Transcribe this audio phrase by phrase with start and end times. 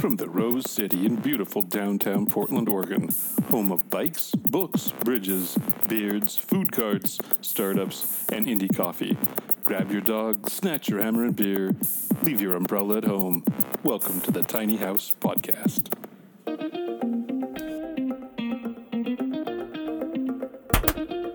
[0.00, 3.10] From the Rose City in beautiful downtown Portland, Oregon,
[3.50, 5.58] home of bikes, books, bridges,
[5.90, 9.18] beards, food carts, startups, and indie coffee.
[9.62, 11.76] Grab your dog, snatch your hammer and beer,
[12.22, 13.44] leave your umbrella at home.
[13.82, 15.92] Welcome to the Tiny House Podcast.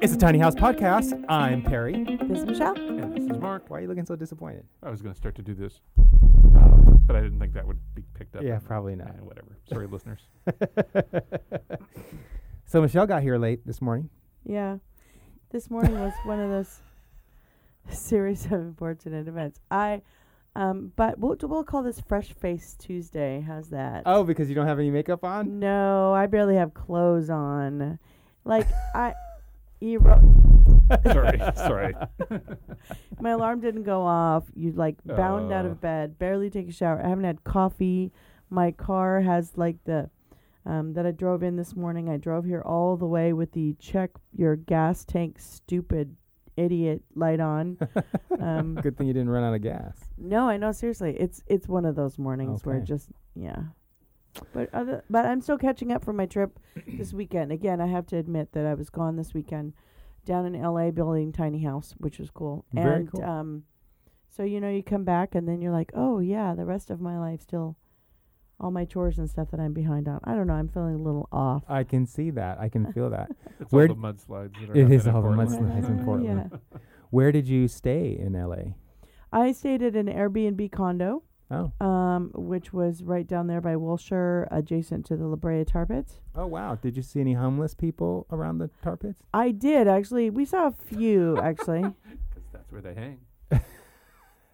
[0.02, 1.24] It's a Tiny House Podcast.
[1.30, 2.04] I'm Perry.
[2.04, 2.76] This is Michelle.
[2.76, 3.70] And this is Mark.
[3.70, 4.66] Why are you looking so disappointed?
[4.82, 7.00] I was going to start to do this, oh.
[7.06, 8.44] but I didn't think that would be picked up.
[8.44, 9.10] Yeah, and- probably not.
[9.10, 9.58] eh, whatever.
[9.70, 10.22] Sorry, listeners.
[12.66, 14.10] so Michelle got here late this morning.
[14.44, 14.78] Yeah.
[15.52, 16.80] This morning was one of those
[17.90, 19.60] series of unfortunate events.
[19.70, 20.02] I
[20.56, 23.44] um but we'll we'll call this Fresh Face Tuesday.
[23.46, 24.04] How's that?
[24.06, 25.60] Oh, because you don't have any makeup on?
[25.60, 28.00] No, I barely have clothes on.
[28.44, 29.14] Like I
[29.80, 30.22] you wrote,
[31.06, 31.94] sorry, sorry.
[33.20, 34.44] my alarm didn't go off.
[34.56, 35.70] You like bound out Oh.
[35.72, 37.02] of bed, barely take a shower.
[37.04, 38.12] I haven't had coffee.
[38.50, 40.10] My car has like the
[40.66, 42.10] um, that I drove in this morning.
[42.10, 46.16] I drove here all the way with the check your gas tank stupid
[46.58, 47.78] idiot light on.
[48.40, 49.98] um, Good thing you didn't run out of gas.
[50.18, 51.16] no, I know seriously.
[51.20, 52.86] It's it's one of those mornings where Okay.
[52.86, 53.64] just yeah.
[54.54, 56.60] But other but I'm still catching up from my trip
[56.98, 57.52] this weekend.
[57.52, 59.74] Again, I have to admit that I was gone this weekend
[60.26, 62.66] down in LA building tiny house, which was cool.
[62.74, 63.24] Very and cool.
[63.24, 63.64] um
[64.30, 67.00] so you know you come back and then you're like, "Oh yeah, the rest of
[67.00, 67.78] my life still
[68.60, 70.20] all my chores and stuff that I'm behind on.
[70.24, 71.64] I don't know, I'm feeling a little off.
[71.68, 72.58] I can see that.
[72.58, 73.30] I can feel that.
[73.60, 76.06] It's Where all the mudslides that are It happening is in all the mudslides in
[76.06, 76.52] Portland.
[76.52, 76.78] yeah.
[77.10, 78.76] Where did you stay in LA?
[79.32, 81.72] I stayed at an Airbnb condo, Oh.
[81.86, 86.20] um, which was right down there by Wilshire, adjacent to the La Brea Tar Pits.
[86.36, 86.74] Oh wow.
[86.76, 89.22] Did you see any homeless people around the tar pits?
[89.34, 90.30] I did actually.
[90.32, 91.82] We saw a few actually.
[91.82, 93.20] Because that's where they hang.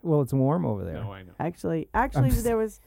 [0.04, 0.94] Well, it's warm over there.
[0.94, 1.32] No, I know.
[1.38, 2.80] actually, actually, just- there was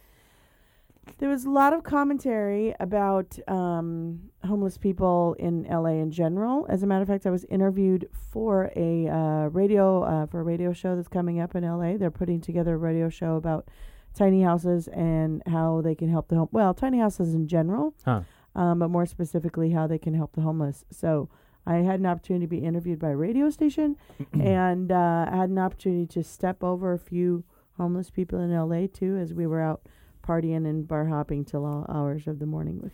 [1.19, 6.65] there was a lot of commentary about um, homeless people in LA in general.
[6.67, 10.43] As a matter of fact, I was interviewed for a uh, radio uh, for a
[10.43, 11.97] radio show that's coming up in LA.
[11.97, 13.67] They're putting together a radio show about
[14.15, 16.49] tiny houses and how they can help the home.
[16.51, 18.21] Well, tiny houses in general, Huh.
[18.55, 20.85] um, but more specifically, how they can help the homeless.
[20.91, 21.29] So.
[21.67, 23.95] I had an opportunity to be interviewed by a radio station,
[24.33, 27.43] and uh, I had an opportunity to step over a few
[27.77, 29.81] homeless people in LA too, as we were out
[30.23, 32.81] partying and bar hopping till all hours of the morning.
[32.83, 32.93] With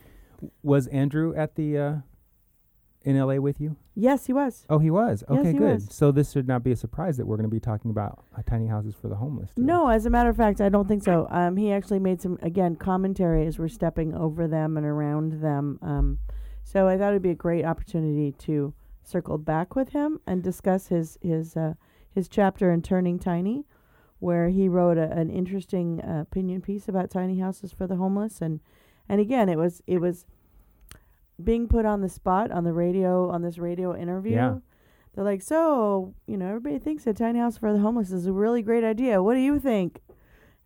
[0.63, 1.95] Was Andrew at the uh
[3.03, 3.75] in LA with you?
[3.95, 4.65] yes, he was.
[4.69, 5.23] Oh, he was.
[5.29, 5.73] Yes, Okay, he good.
[5.75, 5.87] was.
[5.91, 8.41] So this should not be a surprise that we're going to be talking about uh,
[8.47, 9.49] tiny houses for the homeless.
[9.53, 9.65] today.
[9.65, 11.27] No, as a matter of fact, I don't think so.
[11.31, 15.79] Um, he actually made some again commentary as we're stepping over them and around them.
[15.81, 16.19] Um,
[16.63, 18.73] so I thought it'd be a great opportunity to
[19.03, 21.73] circle back with him and discuss his his uh,
[22.13, 23.65] his chapter in Turning Tiny,
[24.19, 28.41] where he wrote a, an interesting uh, opinion piece about tiny houses for the homeless
[28.41, 28.59] and
[29.09, 30.25] and again it was it was
[31.43, 34.35] being put on the spot on the radio on this radio interview.
[34.35, 34.57] Yeah.
[35.13, 38.31] They're like, so you know, everybody thinks a tiny house for the homeless is a
[38.31, 39.21] really great idea.
[39.21, 40.01] What do you think?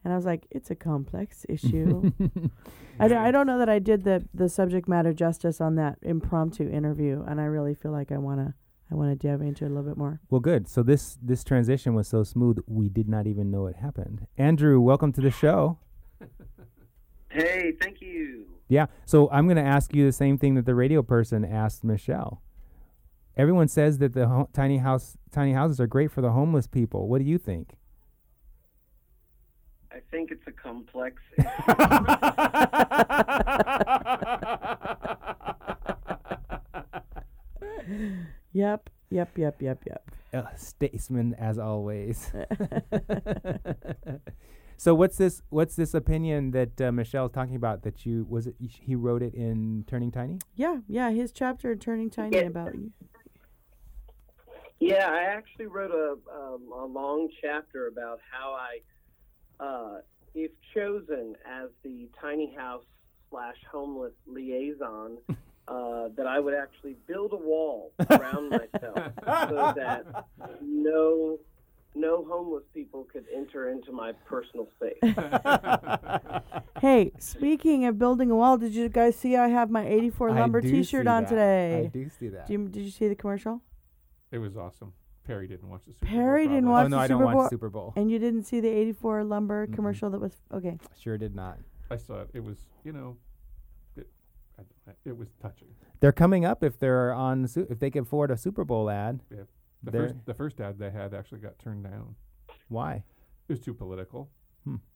[0.03, 2.11] And I was like, it's a complex issue.
[2.99, 6.69] I, don't, don't know that I did the, the subject matter justice on that impromptu
[6.69, 8.53] interview, and I really feel like I wanna
[8.91, 10.21] I wanna dive into it a little bit more.
[10.29, 10.67] Well, good.
[10.67, 14.27] So this this transition was so smooth, we did not even know it happened.
[14.37, 15.79] Andrew, welcome to the show.
[17.29, 18.45] Hey, thank you.
[18.67, 18.87] Yeah.
[19.05, 22.41] So I'm going to ask you the same thing that the radio person asked Michelle.
[23.37, 27.07] Everyone says that the ho- tiny house tiny houses are great for the homeless people.
[27.07, 27.77] What do you think?
[29.91, 31.21] I think it's a complex.
[38.55, 40.11] Yep, yep, yep, yep, yep.
[40.33, 42.31] Uh, statesman as always.
[44.77, 48.55] so what's this what's this opinion that uh, Michelle's talking about that you was it
[48.59, 50.39] he wrote it in Turning Tiny?
[50.55, 51.09] yeah, yeah.
[51.11, 52.43] His chapter in Turning Tiny Yeah.
[52.43, 52.91] about you.
[54.79, 60.01] yeah, I actually wrote a, um, a long chapter about how I, uh,
[60.33, 62.83] if chosen as the tiny house
[63.29, 65.17] slash homeless liaison,
[65.67, 68.99] uh, that I would actually build a wall around myself
[69.49, 70.03] so that
[70.61, 71.39] no
[71.95, 74.97] no homeless people could enter into my personal space.
[76.81, 80.39] Hey, speaking of building a wall, did you guys see I have my 84 I
[80.41, 81.29] lumber do T-shirt on that.
[81.29, 81.83] today?
[81.85, 82.47] I do see that.
[82.47, 83.61] Do you, did you see the commercial?
[84.31, 84.93] It was awesome.
[85.25, 86.09] Perry didn't watch the Super Bowl.
[86.15, 86.71] Perry didn't probably.
[86.73, 87.93] watch oh no, the I don't Super watch Bowl- Super Bowl.
[87.95, 90.77] And you didn't see the 84 lumber commercial that was okay.
[90.99, 91.57] Sure did not.
[91.89, 92.29] I saw it.
[92.33, 93.15] It was, you know,
[93.95, 94.07] it,
[94.59, 95.69] I, don't- it was touching.
[96.01, 99.21] They're coming up if they're on su- if they can afford a Super Bowl ad.
[99.85, 102.15] The They're- first, the first ad they had actually got turned down.
[102.67, 103.03] Why?
[103.47, 104.29] It was too political.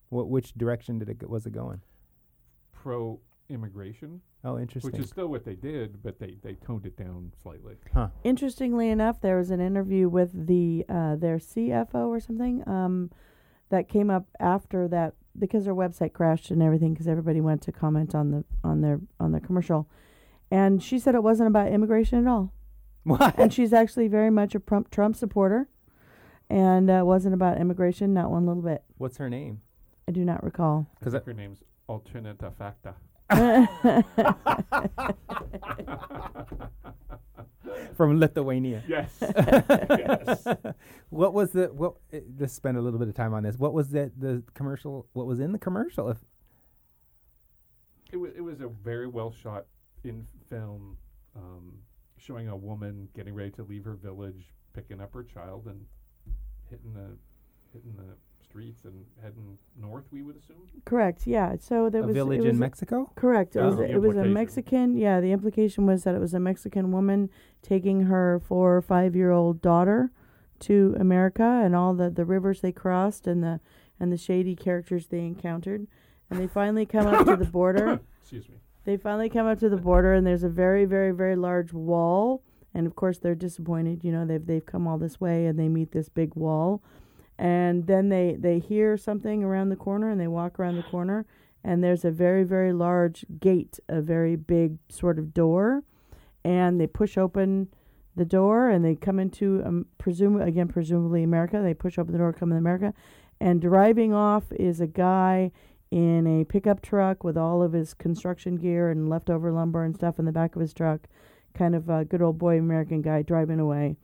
[0.09, 1.81] What which direction did it go, was it going?
[2.71, 3.19] pro
[3.49, 4.91] immigration, Oh, interesting.
[4.91, 7.75] which is still what they did, but they, they toned it down slightly.
[7.93, 8.07] Huh.
[8.23, 13.11] Interestingly enough, there was an interview with the uh, their CFO or something um,
[13.69, 17.71] that came up after that because their website crashed and everything because everybody went to
[17.71, 19.89] comment on the on their on their commercial,
[20.49, 22.53] and she said it wasn't about immigration at all,
[23.03, 23.37] what?
[23.39, 25.67] and she's actually very much a Trump, Trump supporter,
[26.49, 28.83] and uh, wasn't about immigration not one little bit.
[28.97, 29.61] What's her name?
[30.07, 30.87] I do not recall.
[30.99, 32.95] Because her name's Alternata Facta.
[37.95, 38.83] From Lithuania.
[38.87, 39.11] Yes.
[39.21, 40.47] yes.
[41.09, 41.95] what was the what?
[42.13, 43.57] eh, Let's spend a little bit of time on this.
[43.57, 45.05] What was the the commercial?
[45.13, 46.09] What was in the commercial?
[46.09, 46.17] If
[48.11, 49.65] It was it was a very well shot
[50.03, 50.97] in film,
[51.35, 51.73] um,
[52.19, 55.85] showing a woman getting ready to leave her village, picking up her child, and
[56.69, 57.17] hitting the
[57.73, 60.05] hitting the streets and heading north.
[60.11, 60.57] We would assume.
[60.85, 61.25] Correct.
[61.27, 61.55] Yeah.
[61.59, 63.11] So there a was village it was in a- Mexico.
[63.15, 63.55] Correct.
[63.55, 64.25] It was a, it was a.
[64.25, 64.97] Mexican.
[64.97, 67.29] Yeah, the implication was that it was a Mexican woman
[67.61, 70.11] taking her four or five year old daughter
[70.61, 73.59] to America, and all the the rivers they crossed, and the
[73.99, 75.87] and the shady characters they encountered,
[76.29, 77.99] and they finally come up to the border.
[78.21, 78.55] Excuse me.
[78.89, 82.41] They finally come up to the border, and there's a very, very, very large wall.
[82.73, 84.03] And of course, they're disappointed.
[84.03, 86.81] You know, they've they've come all this way, and they meet this big wall.
[87.37, 91.27] And then they they hear something around the corner, and they walk around the corner,
[91.63, 95.83] and there's a very, very large gate, a very big sort of door,
[96.43, 97.67] and they push open
[98.15, 101.61] the door, and they come into um, presume again presumably America.
[101.61, 102.95] They push open the door, come in America,
[103.39, 105.51] and driving off is a guy
[105.91, 110.19] in a pickup truck with all of his construction gear and leftover lumber and stuff
[110.19, 111.01] in the back of his truck.
[111.53, 113.97] Kind of a good old boy American guy driving away.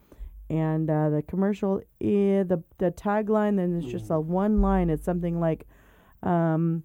[0.50, 4.90] And uh, the commercial, eh, the the tagline, then it's just a one line.
[4.90, 5.68] It's something like,
[6.22, 6.84] um,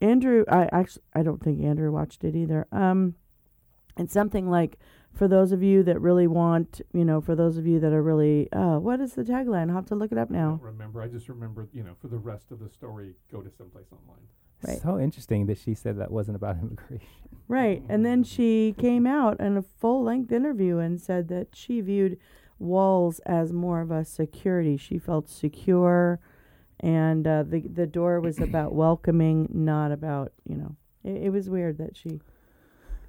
[0.00, 0.44] Andrew.
[0.48, 2.66] I actually I don't think Andrew watched it either.
[2.70, 3.14] Um,
[3.96, 4.78] it's something like,
[5.12, 8.02] for those of you that really want, you know, for those of you that are
[8.02, 9.68] really, uh, what is the tagline?
[9.68, 10.50] I'll have to look it up I now.
[10.50, 11.00] don't remember.
[11.00, 14.24] I just remember, you know, for the rest of the story, go to someplace online.
[14.66, 14.80] Right.
[14.82, 17.06] So interesting that she said that wasn't about immigration.
[17.46, 17.82] Right.
[17.88, 22.18] And then she came out in a full length interview and said that she viewed
[22.58, 24.76] walls as more of a security.
[24.76, 26.20] She felt secure
[26.80, 30.76] and uh, the the door was about welcoming, not about, you know.
[31.04, 32.20] It, it was weird that she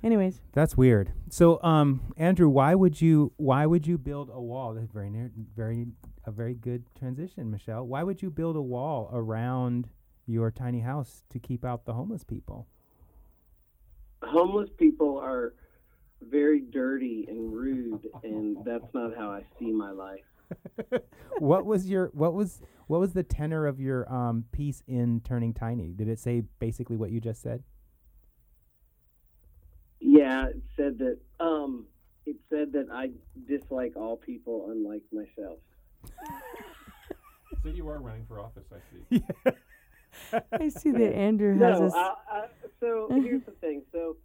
[0.06, 1.12] Anyways, That's weird.
[1.30, 4.76] So, um, Andrew, why would you why would you build a wall?
[4.76, 5.88] That's very near, very
[6.26, 7.86] a very good transition, Michelle.
[7.88, 9.90] Why would you build a wall around
[10.28, 12.68] your tiny house to keep out the homeless people?
[14.26, 15.54] homeless people are
[16.22, 20.22] very dirty and rude, and that's not how I see my life.
[21.40, 25.54] what was your what was what was the tenor of your um piece in Turning
[25.54, 25.94] Tiny?
[25.94, 27.64] Did it say basically what you just said?
[30.26, 31.18] Yeah, it said that.
[31.40, 31.86] Um,
[32.26, 33.12] it said that I
[33.48, 35.60] dislike all people, unlike myself.
[37.62, 39.24] So you are running for office, I see.
[40.52, 41.94] I see that Andrew has No, this.
[41.94, 42.46] I, I,
[42.80, 43.84] so here's the thing.
[43.92, 44.18] So,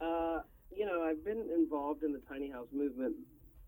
[0.00, 0.40] uh,
[0.74, 3.16] you know, I've been involved in the tiny house movement,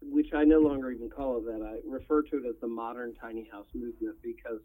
[0.01, 1.63] which I no longer even call it that.
[1.63, 4.61] I refer to it as the modern tiny house movement because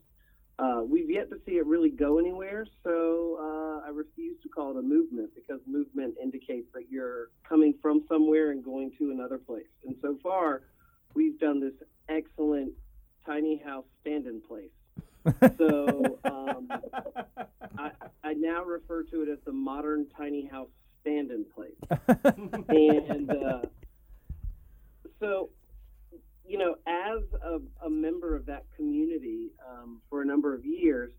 [0.60, 2.66] uh, we've yet to see it really go anywhere.
[2.84, 7.74] So uh, I refuse to call it a movement because movement indicates that you're coming
[7.82, 9.70] from somewhere and going to another place.
[9.86, 10.64] And so far,
[11.14, 11.74] we've done this
[12.10, 12.74] excellent
[13.26, 14.72] tiny house stand-in place.
[15.58, 16.70] So um,
[17.78, 17.92] I,
[18.24, 20.70] I now refer to it as the modern tiny house
[21.02, 21.76] stand-in place.
[22.70, 23.62] and uh,
[25.20, 25.50] so,
[26.50, 31.12] you know, as a, a member of that community um, for a number of years,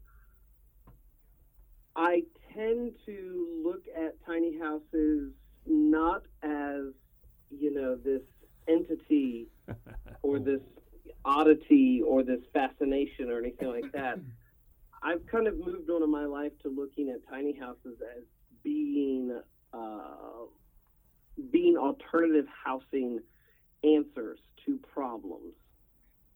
[1.95, 5.33] I tend to look at tiny houses
[5.67, 6.93] not as,
[7.49, 8.23] you know, this
[8.67, 9.47] entity
[10.23, 10.61] or this
[11.25, 14.19] oddity or this fascination or anything like that.
[15.01, 18.25] I've kind of moved on in my life to looking at tiny houses as
[18.65, 19.41] being
[19.73, 20.47] uh,
[21.53, 23.21] being alternative housing
[23.85, 25.55] answers to problems.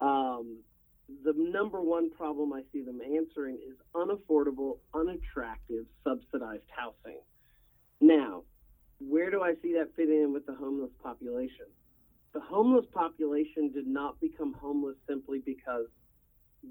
[0.00, 0.58] Um,
[1.24, 7.20] the number one problem I see them answering is unaffordable, unattractive, subsidized housing.
[8.00, 8.42] Now,
[8.98, 11.66] where do I see that fitting in with the homeless population?
[12.32, 15.86] The homeless population did not become homeless simply because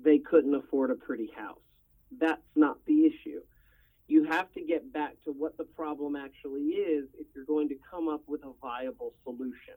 [0.03, 1.61] they couldn't afford a pretty house.
[2.19, 3.41] That's not the issue.
[4.07, 7.75] You have to get back to what the problem actually is if you're going to
[7.89, 9.75] come up with a viable solution.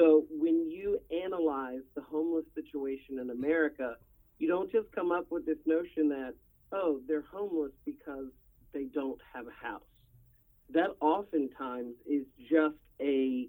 [0.00, 3.96] So when you analyze the homeless situation in America,
[4.38, 6.32] you don't just come up with this notion that,
[6.72, 8.28] oh, they're homeless because
[8.72, 9.82] they don't have a house.
[10.72, 13.48] that oftentimes is just a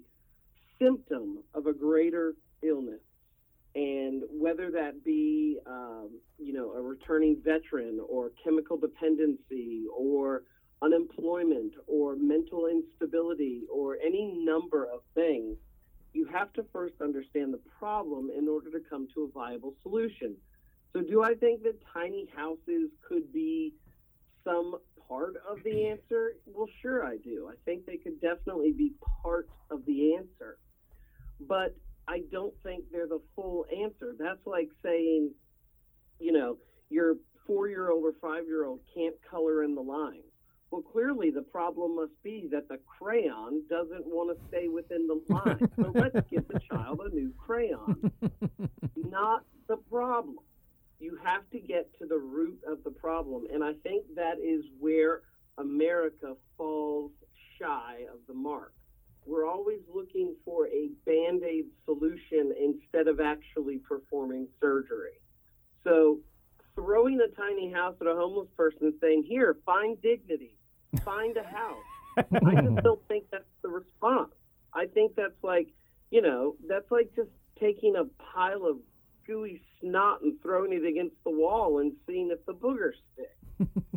[0.80, 3.00] symptom of a greater illness.
[3.74, 10.42] And whether that be, um, you know, a returning veteran or chemical dependency or
[10.82, 15.56] unemployment or mental instability or any number of things,
[16.12, 20.36] you have to first understand the problem in order to come to a viable solution.
[20.92, 23.74] So, do I think that tiny houses could be
[24.44, 24.76] some
[25.08, 26.32] part of the answer?
[26.46, 27.48] Well, sure, I do.
[27.50, 28.92] I think they could definitely be
[29.22, 30.58] part of the answer.
[31.40, 31.74] But
[32.06, 34.14] I don't think they're the full answer.
[34.18, 35.30] That's like saying,
[36.18, 36.58] you know,
[36.90, 37.16] your
[37.46, 40.31] four year old or five year old can't color in the lines.
[40.72, 45.20] Well, clearly the problem must be that the crayon doesn't want to stay within the
[45.28, 45.70] line.
[45.76, 48.10] so let's give the child a new crayon.
[48.96, 50.36] Not the problem.
[50.98, 53.48] You have to get to the root of the problem.
[53.52, 55.20] And I think that is where
[55.58, 57.12] America falls
[57.60, 58.72] shy of the mark.
[59.26, 65.20] We're always looking for a band aid solution instead of actually performing surgery.
[65.84, 66.20] So,
[66.74, 70.56] throwing a tiny house at a homeless person and saying, Here, find dignity,
[71.04, 71.78] find a house.
[72.46, 74.32] I just don't think that's the response.
[74.74, 75.68] I think that's like,
[76.10, 78.76] you know, that's like just taking a pile of
[79.26, 83.68] gooey snot and throwing it against the wall and seeing if the boogers stick.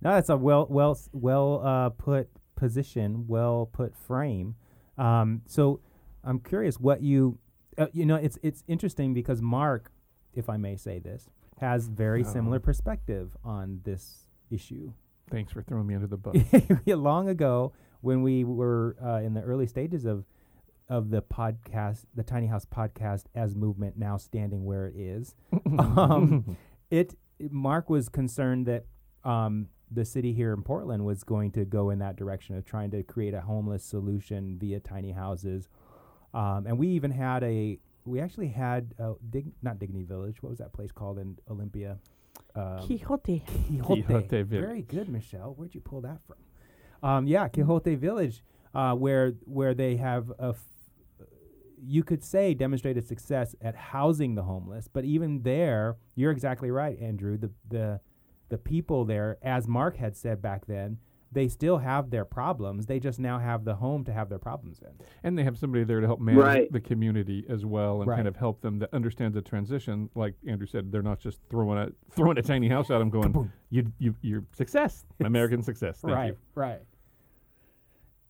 [0.00, 4.54] No, that's a well, well, well uh, put position, well put frame.
[4.96, 5.80] Um, so
[6.22, 7.38] I'm curious what you,
[7.76, 9.90] uh, you know, it's it's interesting because Mark,
[10.34, 11.28] if I may say this,
[11.60, 14.92] has very similar perspective on this issue.
[15.30, 16.36] Thanks for throwing me under the bus.
[16.86, 20.24] Long ago, when we were uh, in the early stages of
[20.88, 25.34] of the podcast, the Tiny House podcast as movement now standing where it is,
[25.78, 26.56] um,
[26.90, 27.14] it
[27.50, 28.86] Mark was concerned that
[29.24, 32.90] um, the city here in Portland was going to go in that direction of trying
[32.92, 35.68] to create a homeless solution via tiny houses,
[36.32, 40.42] um, and we even had a we actually had uh, dig, not Dignity Village.
[40.42, 41.98] What was that place called in Olympia?
[42.58, 43.44] Um, Quixote.
[43.68, 44.02] Quixote.
[44.02, 44.64] Quixote Village.
[44.64, 45.54] Very good, Michelle.
[45.56, 46.36] Where'd you pull that from?
[47.08, 48.42] Um, yeah, Quixote Village,
[48.74, 50.64] uh, where where they have a, f-
[51.80, 56.98] you could say demonstrated success at housing the homeless, but even there, you're exactly right,
[57.00, 57.38] Andrew.
[57.38, 58.00] The the
[58.48, 60.98] the people there, as Mark had said back then,
[61.30, 62.86] they still have their problems.
[62.86, 64.88] They just now have the home to have their problems in.
[65.22, 66.72] and they have somebody there to help manage Right.
[66.72, 68.16] the community as well and Right.
[68.16, 70.08] kind of help them that understands the transition.
[70.14, 73.50] Like Andrew said, they're not just throwing a throwing a tiny house at them, going,
[73.70, 76.36] "You, you, you're success, American success." Thank right, you.
[76.54, 76.80] right.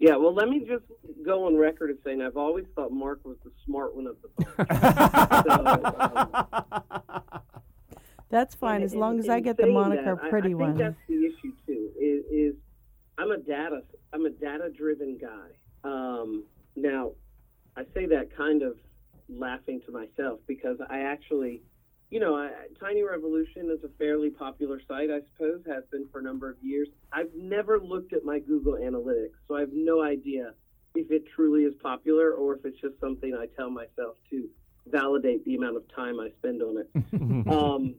[0.00, 0.84] Yeah, well, let me just
[1.24, 4.28] go on record as saying I've always thought Mark was the smart one of the
[4.44, 4.68] bunch.
[5.46, 7.42] so, um,
[8.30, 10.48] That's fine And- as and- long as I get the saying moniker that, I- pretty
[10.48, 10.76] I, think one.
[10.76, 11.90] that's the issue too.
[11.98, 12.54] Is, is
[13.18, 13.82] I'm a data
[14.12, 15.48] I'm a data driven guy.
[15.84, 16.44] Um,
[16.76, 17.12] now,
[17.76, 18.76] I say that kind of
[19.28, 21.62] laughing to myself because I actually,
[22.10, 26.20] you know, I, Tiny Revolution is a fairly popular site, I suppose, has been for
[26.20, 26.88] a number of years.
[27.12, 30.54] I've never looked at my Google Analytics, so I have no idea
[30.94, 34.48] if it truly is popular or if it's just something I tell myself to
[34.86, 36.90] validate the amount of time I spend on it.
[37.48, 37.94] um,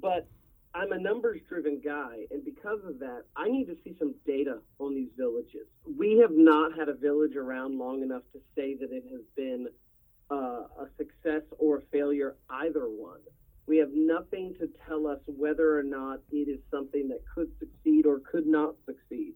[0.00, 0.26] but
[0.74, 4.58] I'm a numbers driven guy, and because of that, I need to see some data
[4.78, 5.66] on these villages.
[5.98, 9.68] We have not had a village around long enough to say that it has been
[10.30, 10.34] uh,
[10.80, 13.20] a success or a failure, either one.
[13.66, 18.06] We have nothing to tell us whether or not it is something that could succeed
[18.06, 19.34] or could not succeed.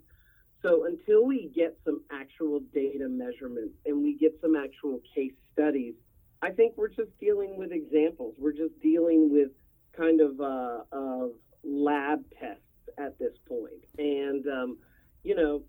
[0.62, 5.94] So until we get some actual data measurements and we get some actual case studies,
[6.40, 8.34] I think we're just dealing with examples.
[8.38, 9.50] We're just dealing with
[9.96, 11.30] kind of uh, of
[11.64, 12.62] lab tests
[12.98, 13.84] at this point.
[13.98, 14.78] And um,
[15.22, 15.62] you know,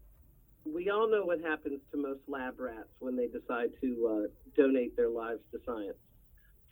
[0.65, 4.95] we all know what happens to most lab rats when they decide to uh, donate
[4.95, 5.97] their lives to science.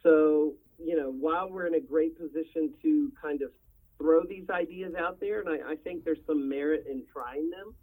[0.03, 3.51] So you know, while we're in a great position to kind of
[3.97, 7.73] throw these ideas out there, and I, I think there's some merit in trying them.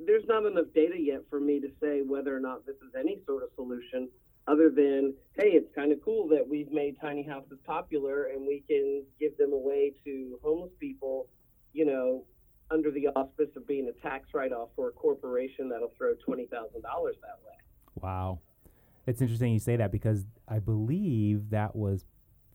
[0.00, 3.18] There's not enough data yet for me to say whether or not this is any
[3.26, 4.08] sort of solution
[4.48, 8.62] other than hey it's kind of cool that we've made tiny houses popular and we
[8.68, 11.26] can give them away to homeless people
[11.72, 12.24] you know
[12.70, 16.82] under the auspice of being a tax write-off for a corporation that'll throw $20000 that
[16.82, 17.54] way
[18.02, 18.40] Wow.
[19.06, 22.04] It's interesting you say that because I believe that was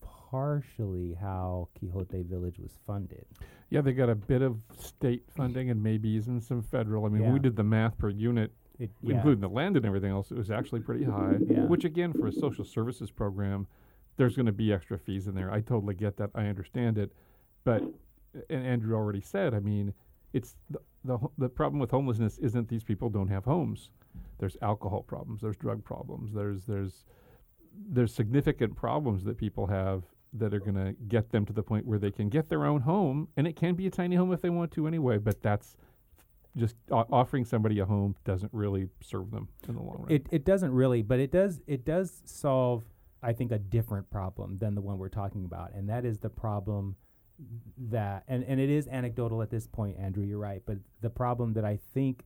[0.00, 3.26] partially how Quixote Village was funded.
[3.70, 7.06] Yeah, they got a bit of state funding and maybe even some federal.
[7.06, 7.32] I mean, Yeah.
[7.32, 9.14] we did the math per unit, It, yeah.
[9.14, 10.30] including the land and everything else.
[10.32, 11.36] It was actually pretty high.
[11.48, 11.66] Yeah.
[11.66, 13.68] Which again, for a social services program,
[14.16, 15.52] there's going to be extra fees in there.
[15.52, 16.30] I totally get that.
[16.34, 17.12] I understand it,
[17.64, 17.82] but
[18.50, 19.54] and Andrew already said.
[19.54, 19.94] I mean,
[20.32, 23.90] it's the, the the problem with homelessness isn't these people don't have homes.
[24.38, 25.42] There's alcohol problems.
[25.42, 26.32] There's drug problems.
[26.34, 27.04] There's there's
[27.88, 30.02] there's significant problems that people have
[30.34, 32.80] that are going to get them to the point where they can get their own
[32.80, 35.18] home, and it can be a tiny home if they want to anyway.
[35.18, 35.76] But that's
[36.56, 40.12] just offering somebody a home doesn't really serve them in the long run.
[40.12, 42.84] It it doesn't really, but it does it does solve
[43.22, 46.30] I think a different problem than the one we're talking about, and that is the
[46.30, 46.96] problem
[47.78, 50.24] that and and it is anecdotal at this point, Andrew.
[50.24, 52.24] You're right, but the problem that I think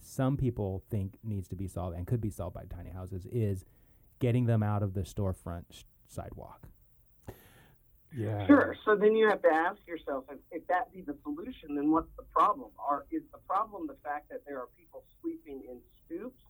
[0.00, 3.64] some people think needs to be solved and could be solved by tiny houses is
[4.20, 6.68] getting them out of the storefront sh- sidewalk.
[8.16, 8.46] Yeah.
[8.46, 8.76] Sure.
[8.84, 12.08] So then you have to ask yourself if, if that be the solution, then what's
[12.16, 12.70] the problem?
[12.78, 16.40] Are is the problem the fact that there are people sleeping in stoops,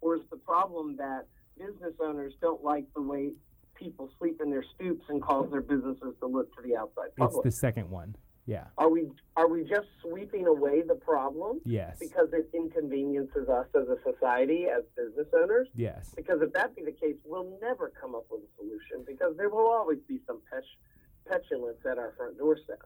[0.00, 1.26] or is the problem that
[1.58, 3.30] business owners don't like the way
[3.74, 7.38] people sleep in their stoops and cause their businesses to look to the outside It's
[7.42, 8.14] the second one.
[8.46, 8.64] Yeah.
[8.78, 11.98] are we are we just sweeping away the problem Yes.
[12.00, 15.68] because it inconveniences us as a society as business owners?
[15.74, 16.12] yes.
[16.16, 19.50] Because if that be the case, we'll never come up with a solution because there
[19.50, 20.62] will always be some pet-
[21.28, 22.80] petulance at our front doorstep.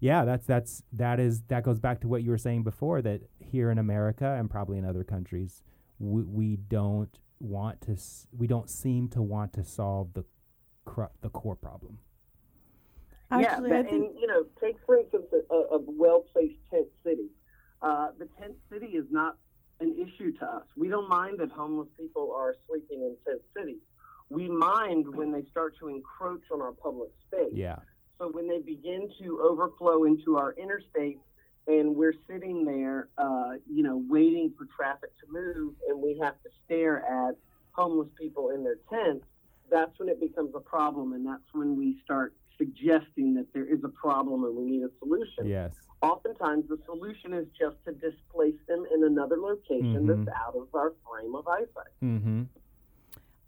[0.00, 3.22] Yeah, that's that's that is that goes back to what you were saying before that
[3.40, 5.62] here in America and probably in other countries
[5.98, 7.96] we, we don't want to
[8.36, 10.24] we don't seem to want to solve the
[10.84, 11.98] cru- the core problem.
[13.30, 16.58] Actually, yeah, I but- think and you know, take for instance a, a, a well-placed
[16.70, 17.28] tent city.
[17.82, 19.36] Uh, the tent city is not
[19.80, 20.64] an issue to us.
[20.76, 23.82] We don't mind that homeless people are sleeping in tent cities.
[24.30, 27.52] We mind when they start to encroach on our public space.
[27.52, 27.78] Yeah.
[28.18, 31.18] So when they begin to overflow into our interstate,
[31.66, 36.34] and we're sitting there, uh, you know, waiting for traffic to move, and we have
[36.42, 37.36] to stare at
[37.72, 39.24] homeless people in their tents,
[39.70, 43.78] that's when it becomes a problem, and that's when we start suggesting that there is
[43.84, 45.46] a problem and we need a solution.
[45.46, 45.74] Yes.
[46.02, 50.24] Oftentimes, the solution is just to displace them in another location Mhm.
[50.24, 51.92] that's out of our frame of eyesight.
[52.02, 52.42] Mm-hmm.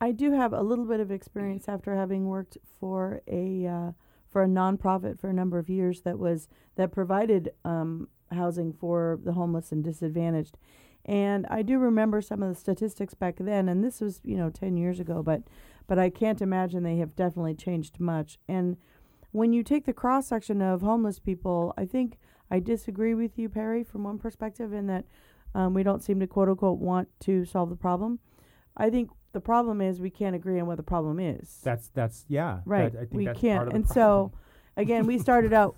[0.01, 3.93] I do have a little bit of experience after having worked for a uh,
[4.29, 9.19] for a nonprofit for a number of years that was that provided um, housing for
[9.25, 10.57] the homeless and disadvantaged.
[11.05, 14.49] And I do remember some of the statistics back then, and this was you know
[14.49, 15.43] ten years ago, but
[15.87, 18.39] but I can't imagine they have definitely changed much.
[18.49, 18.77] And
[19.33, 22.19] when you take the cross section of homeless people, I think
[22.51, 25.05] I disagree with you, Perry, from one perspective, in that
[25.55, 28.19] um, we don't seem to quote unquote want to solve the problem.
[28.77, 31.61] I think the problem is we can't agree on what the problem is.
[31.62, 32.61] That's that's yeah.
[32.64, 32.93] right.
[32.93, 33.59] that- I think we that's can't.
[33.59, 34.33] part of And so,
[34.77, 35.77] again, we started out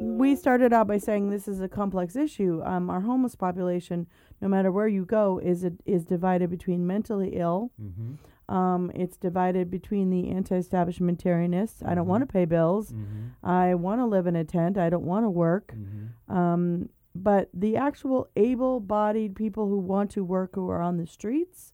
[0.00, 2.60] we started out by saying this is a complex issue.
[2.64, 4.08] Um, our homeless population,
[4.40, 7.70] no matter where you go, is a, is divided between mentally ill.
[7.80, 8.18] Mhm.
[8.52, 11.86] Um, it's divided between the anti-establishmentarianists.
[11.86, 12.08] I don't Mhm.
[12.08, 12.92] want to pay bills.
[12.92, 13.30] Mhm.
[13.42, 14.76] I want to live in a tent.
[14.76, 15.74] I don't want to work.
[15.76, 16.34] Mhm.
[16.34, 21.72] Um, but the actual able-bodied people who want to work, who are on the streets,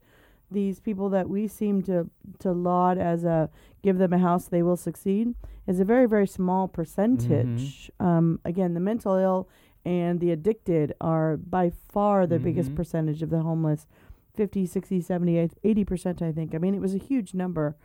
[0.51, 3.51] these people that we seem to to laud as a
[3.83, 5.35] give them a house, they will succeed,
[5.67, 7.91] is a very very small percentage.
[8.01, 9.49] Um, again, the mental ill
[9.85, 12.77] and the addicted are by far the biggest Mhm.
[12.77, 13.87] percentage of the homeless
[14.35, 17.77] 50 60 70 80 percent i think i mean it was a huge number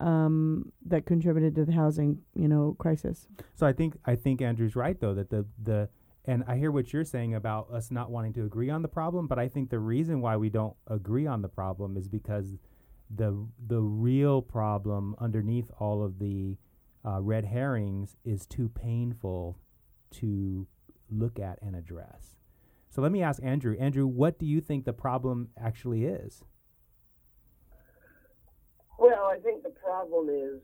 [0.00, 3.26] um, that contributed to the housing you know crisis
[3.56, 5.88] So I think I think Andrew's right though that the the
[6.28, 9.26] and I hear what you're saying about us not wanting to agree on the problem,
[9.26, 12.58] but I think the reason why we don't agree on the problem is because
[13.10, 16.58] the the real problem underneath all of the
[17.02, 19.58] uh, red herrings is too painful
[20.10, 20.66] to
[21.10, 22.36] look at and address.
[22.90, 23.74] So let me ask Andrew.
[23.80, 26.44] Andrew, what do you think the problem actually is?
[28.98, 30.60] Well, I think the problem is,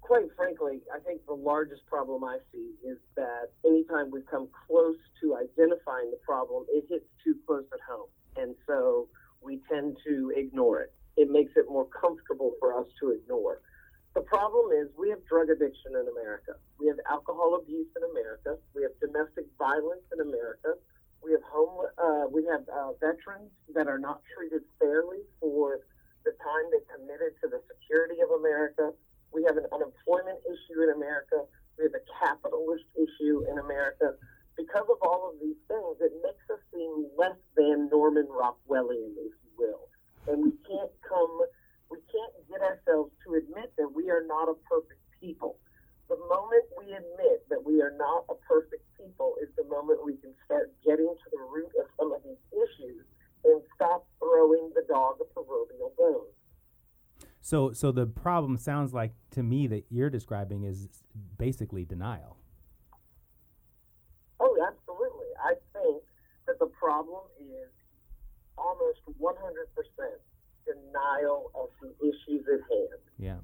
[0.00, 4.96] quite frankly, I think the largest problem I see is that anytime we come close
[5.22, 8.08] to identifying the problem, it hits too close at home.
[8.36, 9.08] And so
[9.40, 10.92] we tend to ignore it.
[11.16, 13.60] It makes it more comfortable for us to ignore.
[14.14, 16.58] The problem is we have drug addiction in America.
[16.80, 18.56] We have alcohol abuse in America.
[18.74, 20.74] We have domestic violence in America.
[21.22, 21.86] We have home.
[21.98, 25.86] Uh, we have uh, veterans that are not treated fairly for
[26.24, 28.90] the time they committed to the security of America.
[29.30, 31.44] We have an unemployment issue in America.
[31.78, 34.14] We have a capitalist issue in America.
[34.56, 39.32] Because of all of these things, it makes us seem less than Norman Rockwellian, if
[39.46, 39.88] you will.
[40.26, 41.40] And we can't come,
[41.90, 45.56] we can't get ourselves to admit that we are not a perfect people.
[46.08, 50.16] The moment we admit that we are not a perfect people is the moment we
[50.16, 53.04] can start getting to the root of some of these issues
[53.44, 56.26] and stop throwing the dog a proverbial bone.
[57.40, 60.88] So so the problem sounds like to me that you're describing is
[61.38, 62.36] basically denial.
[64.40, 65.30] Oh, absolutely.
[65.38, 66.02] I think
[66.48, 67.70] that the problem is
[68.58, 69.38] almost 100%
[70.66, 72.98] denial of the issues at hand.
[73.16, 73.38] Yeah.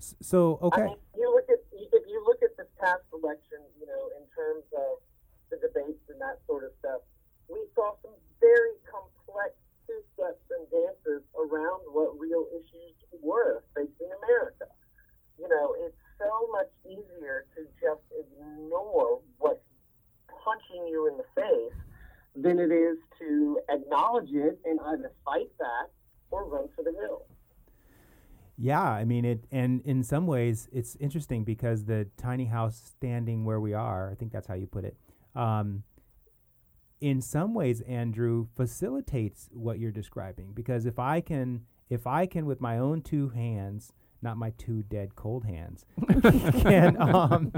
[0.00, 0.84] So I okay.
[0.84, 4.64] mean, you look at if you look at this past election, you know, in terms
[4.72, 5.04] of
[5.52, 7.00] the debates and that sort of stuff,
[7.48, 9.52] we saw some very complex
[9.86, 14.66] two steps and dances around what real issues were facing America.
[15.38, 19.64] You know, it's so much easier to just ignore what's
[20.28, 21.78] punching you in the face
[22.36, 25.88] than it is to acknowledge it and either fight back
[26.30, 27.26] or run for the hills.
[28.56, 33.44] Yeah, I mean it, and in some ways it's interesting because the tiny house standing
[33.44, 34.96] where we are, I think that's how you put it.
[35.34, 35.82] Um,
[37.00, 42.46] in some ways, Andrew facilitates what you're describing because if I can, if I can
[42.46, 45.84] with my own two hands, not my two dead cold hands,
[46.62, 47.52] can um,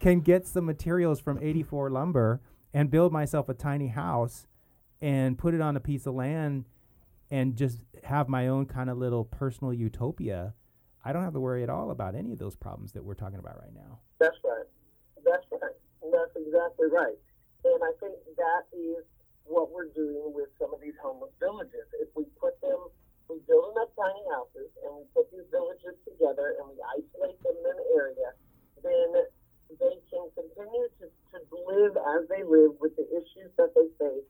[0.00, 2.40] can get some materials from 84 lumber
[2.72, 4.46] and build myself a tiny house
[5.02, 6.64] and put it on a piece of land
[7.30, 10.54] and just have my own kind of little personal utopia,
[11.04, 13.38] I don't have to worry at all about any of those problems that we're talking
[13.38, 14.00] about right now.
[14.18, 14.66] That's right.
[15.24, 15.76] That's right.
[16.12, 17.18] That's exactly right.
[17.64, 19.04] And I think that is
[19.46, 21.86] what we're doing with some of these homeless villages.
[21.98, 22.90] If we put them,
[23.30, 27.54] we build enough tiny houses and we put these villages together and we isolate them
[27.54, 28.30] in an area,
[28.82, 29.26] then
[29.78, 34.26] they can continue to, to live as they live with the issues that they face,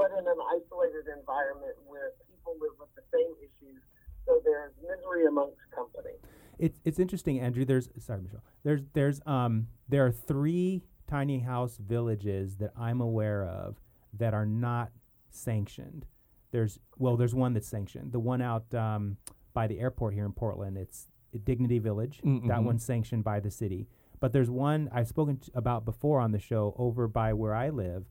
[0.00, 3.80] but in an isolated environment where people live with the same issues.
[4.26, 6.16] So there's misery amongst company.
[6.58, 7.64] It's it's interesting, Andrew.
[7.64, 8.42] There's sorry, Michelle.
[8.64, 13.76] There's there's um there are three tiny house villages that I'm aware of
[14.18, 14.90] that are not
[15.30, 16.06] sanctioned.
[16.52, 18.12] There's well, there's one that's sanctioned.
[18.12, 19.16] The one out um,
[19.54, 20.76] by the airport here in Portland.
[20.76, 21.08] It's
[21.44, 22.20] Dignity Village.
[22.24, 22.64] Mm, That mhm.
[22.64, 23.88] one's sanctioned by the city.
[24.18, 27.70] But there's one I've spoken t- about before on the show over by where I
[27.70, 28.04] live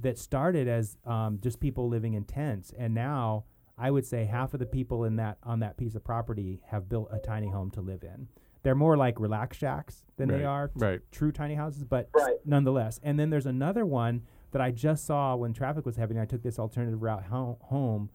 [0.00, 3.44] that started as um, just people living in tents, and now
[3.78, 6.88] I would say half of the people in that on that piece of property have
[6.88, 8.28] built a tiny home to live in.
[8.62, 11.00] They're more like relax shacks than they are t- right.
[11.12, 12.34] true tiny houses, but Right.
[12.44, 12.98] nonetheless.
[13.02, 16.24] And then there's another one that I just saw when traffic was heavy, and I
[16.24, 18.10] took this alternative route ho- home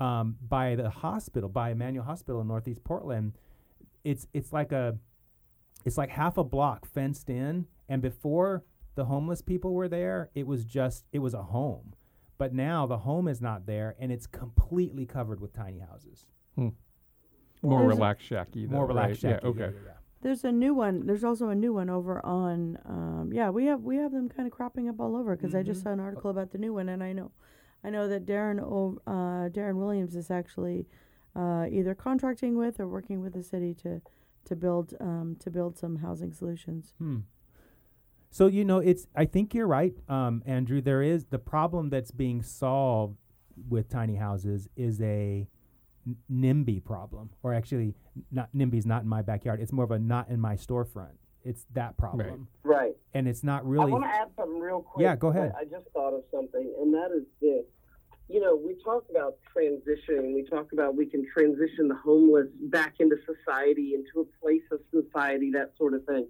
[0.00, 3.38] um, by the hospital, by Emanuel Hospital in Northeast Portland.
[4.04, 4.98] It's it's like a
[5.84, 8.64] it's like half a block fenced in, and before
[8.96, 11.94] the homeless people were there, it was just it was a home.
[12.38, 16.26] But now the home is not there, and it's completely covered with tiny houses.
[17.62, 18.68] More There's a- relaxed shacky.
[18.68, 19.34] More relaxed right?
[19.36, 19.42] shacky.
[19.42, 19.60] Yeah, okay.
[19.74, 19.92] yeah, yeah.
[20.22, 21.06] There's a new one.
[21.06, 22.78] There's also a new one over on.
[22.84, 25.62] Um, yeah, we have we have them kind of cropping up all over because I
[25.62, 25.84] just Mhm.
[25.84, 27.30] saw an article about the new one, and I know,
[27.84, 30.86] I know that Darren o- uh, Darren Williams is actually
[31.34, 34.00] uh, either contracting with or working with the city to
[34.44, 36.94] to build um, to build some housing solutions.
[36.98, 37.18] Hmm.
[38.36, 39.06] So you know, it's.
[39.16, 40.82] I think you're right, um, Andrew.
[40.82, 43.16] There is the problem that's being solved
[43.66, 45.48] with tiny houses is a
[46.06, 47.94] n- NIMBY problem, or actually,
[48.30, 49.62] not NIMBY's not in my backyard.
[49.62, 51.16] It's more of a not in my storefront.
[51.44, 52.94] It's that problem, Right.
[53.14, 53.84] and it's not really.
[53.84, 53.92] I really.
[54.00, 55.02] want to add something real quick.
[55.02, 55.54] Yeah, go ahead.
[55.56, 57.64] I, I just thought of something, and that is this.
[58.28, 60.34] You know, we talk about transitioning.
[60.34, 64.80] We talk about we can transition the homeless back into society, into a place of
[64.92, 66.26] society, that sort of thing.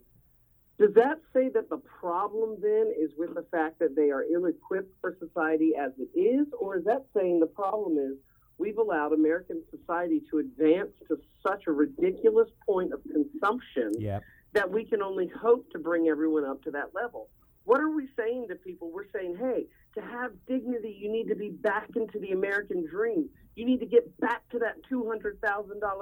[0.79, 4.45] Does that say that the problem then is with the fact that they are ill
[4.45, 6.47] equipped for society as it is?
[6.59, 8.19] Or is that saying the problem is
[8.59, 14.21] we've allowed American society to advance to such a ridiculous point of consumption yeah.
[14.53, 17.29] that we can only hope to bring everyone up to that level.
[17.65, 18.93] What are we saying to people?
[18.93, 23.29] We're saying, hey, to have dignity, you need to be back into the American dream.
[23.57, 25.41] You need to get back to that $200,000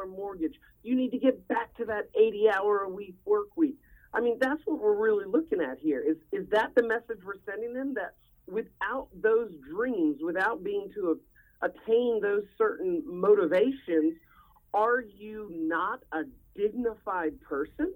[0.09, 0.55] mortgage.
[0.83, 3.77] You need to get back to that 80 hour a week work week.
[4.15, 6.01] I mean, that's what we're really looking at here.
[6.01, 7.95] Is, is that the message we're sending them?
[7.95, 8.15] That
[8.47, 11.19] without those dreams, without being to
[11.63, 14.15] a, attain those certain motivations,
[14.73, 16.23] are you not a
[16.57, 17.93] dignified person?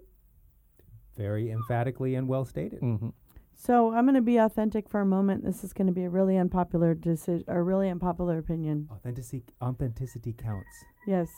[1.17, 2.81] Very emphatically and well stated.
[2.81, 3.09] Mm-hmm.
[3.55, 5.45] So I'm going to be authentic for a moment.
[5.45, 8.89] This is going to be a really unpopular decision, a really unpopular opinion.
[8.93, 10.85] Authenticity, authenticity counts.
[11.09, 11.29] Yes.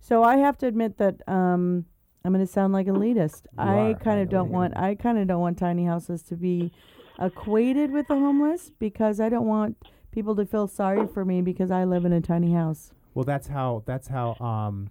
[0.00, 1.86] So I have to admit that um,
[2.26, 3.42] I'm going to sound like an elitist.
[3.52, 4.74] You I kind of don't want.
[4.78, 6.72] I kind of don't want tiny houses to be
[7.20, 9.76] equated with the homeless because I don't want
[10.10, 12.92] people to feel sorry for me because I live in a tiny house.
[13.12, 13.82] Well, that's how.
[13.84, 14.36] That's how.
[14.40, 14.88] Um,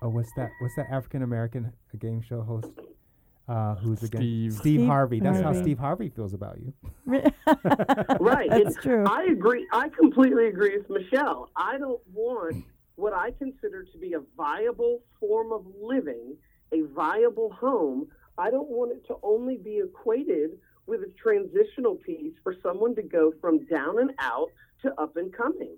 [0.00, 0.52] oh, what's that?
[0.60, 2.70] What's that African American game show host?
[3.46, 4.22] Uh, who's again?
[4.22, 4.52] Steve.
[4.52, 5.20] Steve Steve Harvey.
[5.20, 6.72] That's how Steve Harvey feels about you.
[8.20, 8.48] Right.
[8.48, 9.04] That's and true.
[9.06, 9.66] I agree.
[9.70, 11.50] I completely agree with Michelle.
[11.56, 12.64] I don't want
[12.96, 16.36] what I consider to be a viable form of living,
[16.74, 18.08] a viable home.
[18.36, 23.02] I don't want it to only be equated with a transitional piece for someone to
[23.02, 24.50] go from down and out
[24.82, 25.76] to up and coming.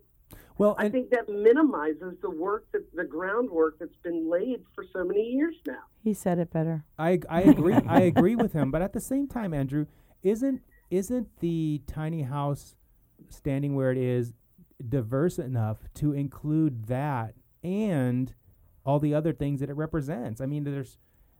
[0.58, 5.04] Well, I think that minimizes the work that the groundwork that's been laid for so
[5.04, 5.82] many years now.
[6.02, 6.84] He said it better.
[6.98, 9.86] I I agree I agree with him, but at the same time, Andrew,
[10.22, 12.74] isn't isn't the tiny house
[13.28, 14.32] standing where it is
[14.88, 18.34] diverse enough to include that and
[18.86, 20.40] all the other things that it represents?
[20.40, 20.96] I mean, there's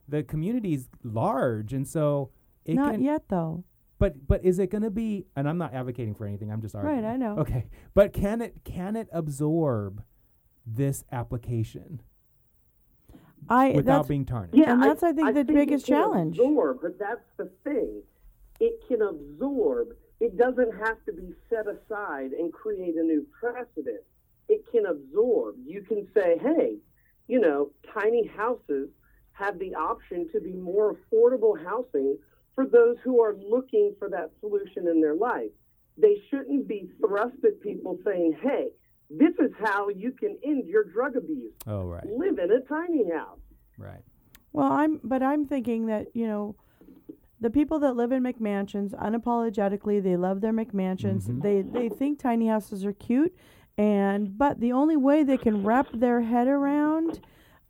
[0.09, 2.31] the community's large, and so
[2.65, 3.03] it Not can.
[3.03, 3.65] yet, though.
[3.99, 5.25] But but is it going to be?
[5.37, 6.51] And I'm not advocating for anything.
[6.53, 7.03] I'm just arguing.
[7.03, 7.39] Right, I know.
[7.39, 10.03] Okay, but can it can it absorb
[10.67, 12.03] this application
[13.49, 14.55] I without being tarnished?
[14.55, 16.39] Yeah, And that's, I think, the it biggest can challenge.
[16.39, 18.03] Absorb, but that's the thing.
[18.61, 19.89] It can absorb.
[20.21, 24.03] It doesn't have to be set aside and create a new precedent.
[24.49, 25.57] It can absorb.
[25.65, 26.77] You can say, hey,
[27.29, 28.89] you know, tiny houses
[29.33, 32.17] have the option to be more affordable housing
[32.55, 35.51] for those who are looking for that solution in their life.
[35.99, 38.69] They shouldn't be thrust at people saying, hey,
[39.11, 41.53] this is how you can end your drug abuse.
[41.67, 43.39] Oh right, Live in a tiny house.
[43.79, 44.03] right.
[44.53, 46.57] Well, I'm, but I'm thinking that you know,
[47.41, 51.25] the people that live in McMansions unapologetically, they love their McMansions.
[51.29, 51.43] Mhm.
[51.43, 53.35] They they think tiny houses are cute,
[53.79, 57.21] and but the only way they can wrap their head around,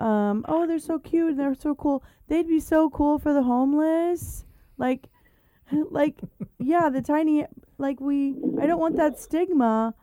[0.00, 2.02] um, oh, they're so cute and they're so cool.
[2.28, 4.44] They'd be so cool for the homeless,
[4.78, 5.08] like,
[5.90, 6.20] like,
[6.58, 7.46] yeah, the tiny,
[7.78, 8.36] like we.
[8.60, 9.94] I don't want that stigma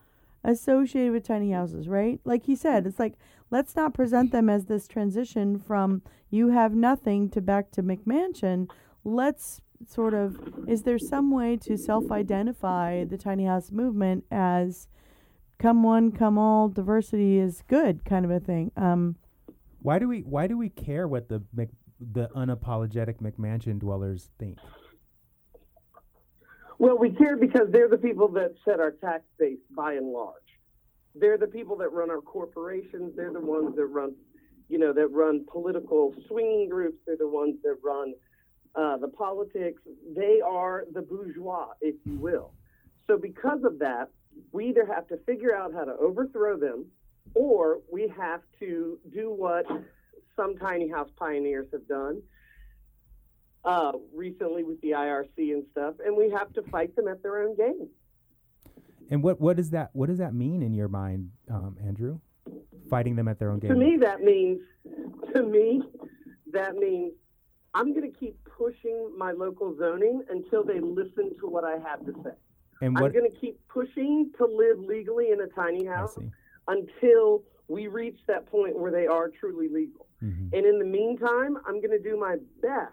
[0.44, 2.20] associated with tiny houses, right?
[2.24, 3.14] Like he said, it's like
[3.50, 8.68] let's not present them as this transition from you have nothing to back to McMansion.
[9.04, 14.88] Let's sort of is there some way to self-identify the tiny house movement as
[15.58, 18.70] come one, come all, diversity is good kind of a thing.
[18.76, 19.16] Um,
[19.82, 21.68] Why do we why do we care what the Mc,
[22.00, 24.58] the unapologetic McMansion dwellers think?
[26.78, 30.34] Well, we care because they're the people that set our tax base by and large.
[31.14, 33.12] They're the people that run our corporations.
[33.14, 34.14] They're the ones that run,
[34.68, 36.98] you know, that run political swinging groups.
[37.06, 38.14] They're the ones that run
[38.74, 39.80] uh, the politics.
[40.16, 42.52] They are the bourgeois, if you will.
[43.06, 44.08] So, because of that,
[44.52, 46.86] we either have to figure out how to overthrow them
[47.34, 49.66] or we have to do what
[50.36, 52.22] some tiny house pioneers have done
[53.64, 57.42] uh, recently with the IRC and stuff, and we have to fight them at their
[57.42, 57.88] own game.
[59.10, 62.20] And what what does that what does that mean in your mind, um, Andrew?
[62.90, 63.70] Fighting them at their own game.
[63.70, 64.60] To me, that means,
[65.34, 65.82] to me,
[66.52, 67.12] that means
[67.72, 72.04] I'm going to keep pushing my local zoning until they listen to what I have
[72.04, 72.30] to say.
[72.80, 76.18] And I'm going to keep pushing to live legally in a tiny house
[76.68, 80.06] until we reach that point where they are truly legal.
[80.22, 80.52] Mhm.
[80.52, 82.92] And in the meantime, I'm going to do my best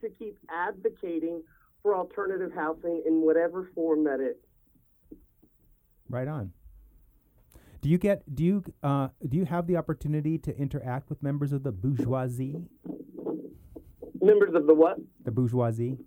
[0.00, 1.42] to keep advocating
[1.82, 4.36] for alternative housing in whatever form that is.
[6.08, 6.52] Right on.
[7.80, 11.52] Do you get do you uh, do you have the opportunity to interact with members
[11.52, 12.56] of the bourgeoisie?
[14.20, 14.98] Members of the what?
[15.24, 15.98] The bourgeoisie.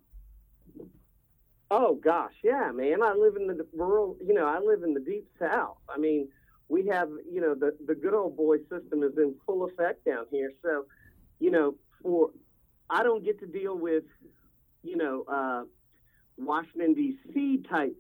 [1.72, 3.04] Oh gosh, yeah, man.
[3.04, 5.78] I live in the rural, you know, I live in the deep south.
[5.88, 6.30] I mean,
[6.68, 10.26] we have, you know, the the good old boy system is in full effect down
[10.32, 10.52] here.
[10.64, 10.86] So,
[11.40, 12.32] you know, for
[12.90, 14.04] I don't get to deal with,
[14.84, 15.64] you know, uh,
[16.38, 17.64] Washington D.C.
[17.70, 17.96] type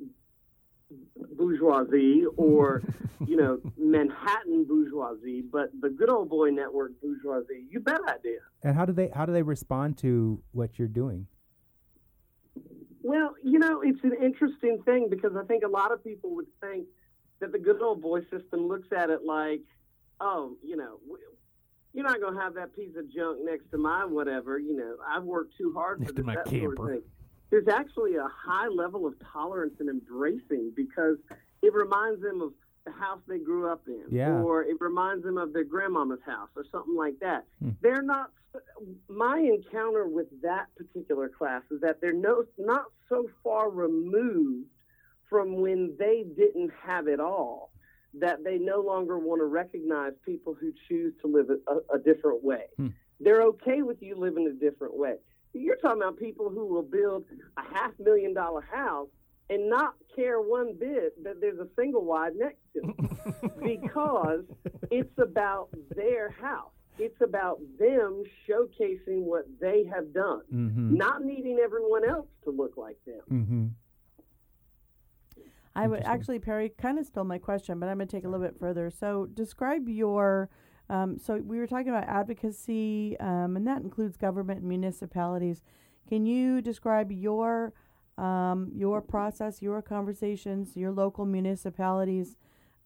[1.38, 2.82] bourgeoisie or,
[3.28, 7.66] you know, Manhattan bourgeoisie, but the good old boy network bourgeoisie.
[7.70, 8.40] You bet I did.
[8.64, 11.28] And how do they how do they respond to what you're doing?
[13.10, 16.45] Well, you know, it's an interesting thing because I think a lot of people would
[16.62, 16.86] think
[17.39, 19.62] that the good old boy system looks at it like,
[20.22, 21.00] oh, you know,
[21.91, 24.60] you're not going to have that piece of junk next to my whatever.
[24.60, 27.02] You know, I've worked too hard Next for to my that sort of thing.
[27.50, 31.17] There's actually a high level of tolerance and embracing because
[31.63, 32.54] it reminds them of
[32.89, 34.41] the house they grew up in, Yeah.
[34.41, 37.45] or it reminds them of their grandmama's house, or something like that.
[37.62, 37.71] Hmm.
[37.82, 38.32] They're not.
[39.08, 44.67] My encounter with that particular class is that they're no not so far removed
[45.30, 47.71] from when they didn't have it all
[48.15, 52.43] that they no longer want to recognize people who choose to live a, a, different
[52.43, 52.63] way.
[52.78, 52.88] Hmm.
[53.19, 55.17] They're okay with you living a different way.
[55.54, 57.25] You're talking about people who will build
[57.56, 59.10] a half million dollar house
[59.50, 64.44] and not care one bit that there's a single wide next to it because
[64.92, 66.72] it's about their house.
[66.98, 70.96] It's about them showcasing what they have done, Mm-hmm.
[70.96, 73.22] not needing everyone else to look like them.
[73.32, 73.68] Mm-hmm.
[75.76, 78.28] I would actually Perry kind of stole my question, but I'm going to take a
[78.28, 78.90] little bit further.
[78.90, 80.50] So describe your.
[80.90, 85.62] Um, so we were talking about advocacy, um, and that includes government and municipalities.
[86.08, 87.74] Can you describe your
[88.20, 92.36] um, your process, your conversations, your local municipalities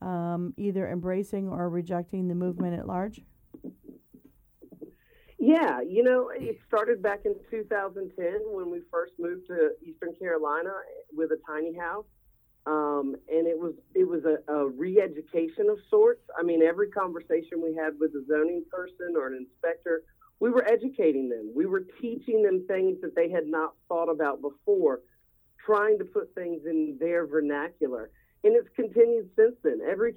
[0.02, 3.22] um, either embracing or rejecting the movement at large?
[5.40, 10.72] Yeah, you know, it started back in 2010 when we first moved to Eastern Carolina
[11.12, 12.06] with a tiny house.
[12.66, 16.22] Um, and it was it was a, a re-education of sorts.
[16.40, 20.04] I mean, every conversation we had with a zoning person or an inspector,
[20.40, 21.52] we were educating them.
[21.54, 25.02] We were teaching them things that they had not thought about before,
[25.66, 28.10] trying to put things in their vernacular.
[28.44, 29.80] And it's continued since then.
[29.90, 30.16] Every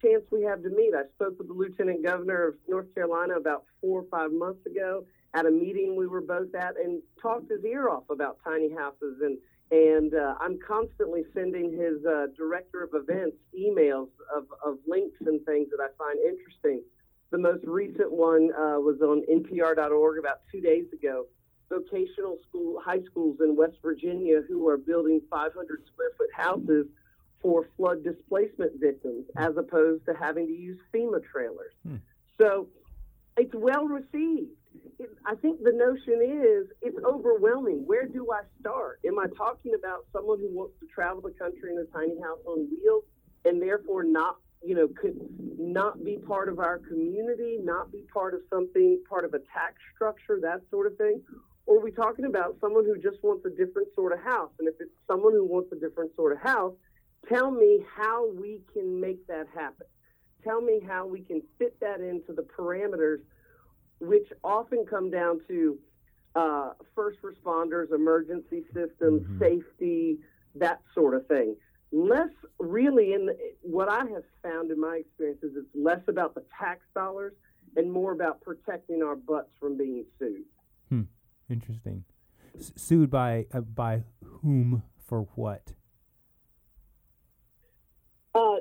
[0.00, 3.64] chance we have to meet, I spoke with the lieutenant governor of North Carolina about
[3.80, 5.04] four or five months ago
[5.34, 9.18] at a meeting we were both at and talked his ear off about tiny houses
[9.22, 9.38] and
[9.70, 15.44] and uh, I'm constantly sending his uh, director of events emails of, of links and
[15.46, 16.82] things that I find interesting.
[17.30, 21.26] The most recent one uh, was on NPR.org about two days ago.
[21.74, 26.86] Vocational school, high schools in West Virginia who are building 500 square foot houses
[27.40, 31.72] for flood displacement victims as opposed to having to use FEMA trailers.
[31.86, 31.96] Hmm.
[32.40, 32.68] So
[33.36, 34.50] it's well received
[34.98, 37.82] it, I think the notion is it's overwhelming.
[37.86, 39.00] Where do I start?
[39.06, 42.40] Am I talking about someone who wants to travel the country in a tiny house
[42.46, 43.04] on wheels
[43.44, 45.16] and therefore not, you know, could
[45.58, 49.74] not be part of our community, not be part of something, part of a tax
[49.94, 51.20] structure, that sort of thing?
[51.66, 54.50] Or are we talking about someone who just wants a different sort of house?
[54.58, 56.74] And if it's someone who wants a different sort of house,
[57.28, 59.86] tell me how we can make that happen.
[60.42, 63.20] Tell me how we can fit that into the parameters
[64.00, 65.78] which often come down to
[66.36, 69.38] uh, first responders, emergency systems, mm-hmm.
[69.38, 70.18] safety,
[70.56, 71.56] that sort of thing.
[71.92, 76.42] Less really in the, what I have found in my experiences, it's less about the
[76.58, 77.32] tax dollars
[77.76, 80.44] and more about protecting our butts from being sued.
[81.48, 82.04] Interesting.
[82.58, 84.02] S- sued by uh, by
[84.42, 85.72] whom for what?
[88.34, 88.56] Uh,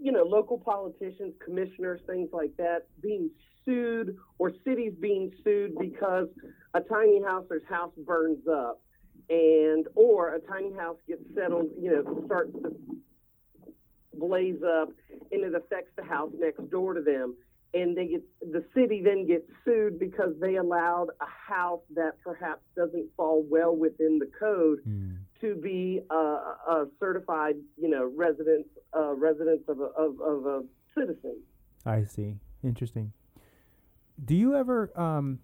[0.00, 3.30] you know, local politicians, commissioners, things like that, being
[3.64, 6.28] sued or cities being sued because
[6.74, 8.80] a tiny house or house burns up
[9.30, 12.74] and or a tiny house gets settled, you know, starts to
[14.18, 14.88] blaze up
[15.30, 17.34] and it affects the house next door to them
[17.74, 22.60] and they get the city then gets sued because they allowed a house that perhaps
[22.76, 25.16] doesn't fall well within the code mm.
[25.40, 30.62] to be a, a, certified, you know, residence uh, residence of a, of, of a
[30.96, 31.40] citizen.
[31.86, 32.36] I see.
[32.62, 33.12] Interesting.
[34.22, 35.40] Do you ever um,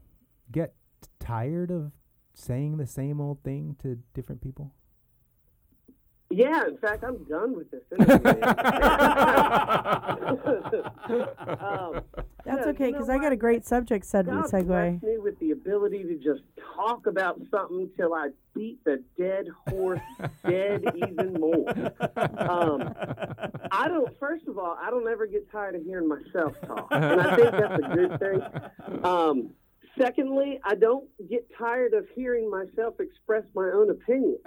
[0.53, 0.75] get
[1.19, 1.93] tired of
[2.35, 4.73] saying the same old thing to different people?
[6.31, 8.43] Yeah, in fact, I'm done with this interview.
[11.59, 12.03] um,
[12.45, 15.03] That's okay, because you know I got a great subject seg- God segue.
[15.03, 16.43] me with the ability to just
[16.77, 20.01] talk about something till I beat the dead horse
[20.45, 21.67] dead even more.
[22.39, 22.93] Um,
[23.73, 24.19] I don't.
[24.19, 27.53] First of all, I don't ever get tired of hearing myself talk, and I think
[27.53, 28.43] that's a good thing.
[29.03, 29.51] Um,
[29.99, 34.39] Secondly, I don't get tired of hearing myself express my own opinion.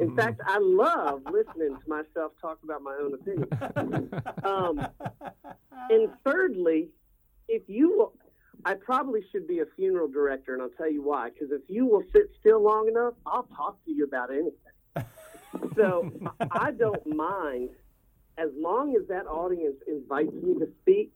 [0.00, 4.10] In fact, I love listening to myself talk about my own opinion.
[4.42, 4.86] Um,
[5.90, 6.88] and thirdly,
[7.48, 8.12] if you will,
[8.64, 11.30] I probably should be a funeral director, and I'll tell you why.
[11.30, 15.06] Because if you will sit still long enough, I'll talk to you about anything.
[15.76, 16.10] so
[16.50, 17.70] I don't mind
[18.38, 21.12] as long as that audience invites me to speak.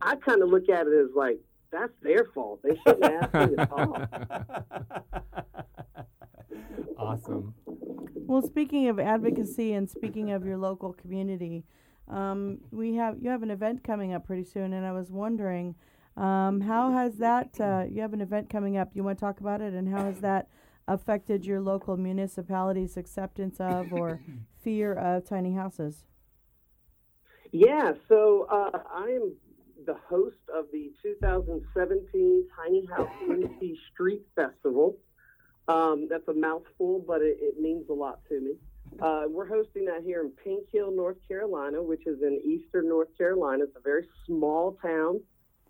[0.00, 1.40] I kind of look at it as like,
[1.72, 2.60] that's their fault.
[2.62, 4.08] They shouldn't ask me at talk.
[6.98, 7.54] Awesome.
[8.14, 11.64] Well, speaking of advocacy and speaking of your local community,
[12.08, 15.74] um, we have you have an event coming up pretty soon, and I was wondering
[16.16, 17.60] um, how has that?
[17.60, 18.90] Uh, you have an event coming up.
[18.94, 20.48] You want to talk about it, and how has that
[20.86, 24.20] affected your local municipality's acceptance of or
[24.62, 26.04] fear of tiny houses?
[27.50, 29.32] Yeah, so uh, I am
[29.86, 34.96] the host of the 2017 Tiny House Unity Street Festival.
[35.68, 38.54] Um, that's a mouthful, but it, it, means a lot to me.
[39.00, 43.16] Uh, we're hosting that here in Pink Hill, North Carolina, which is in eastern North
[43.16, 43.64] Carolina.
[43.64, 45.20] It's a very small town,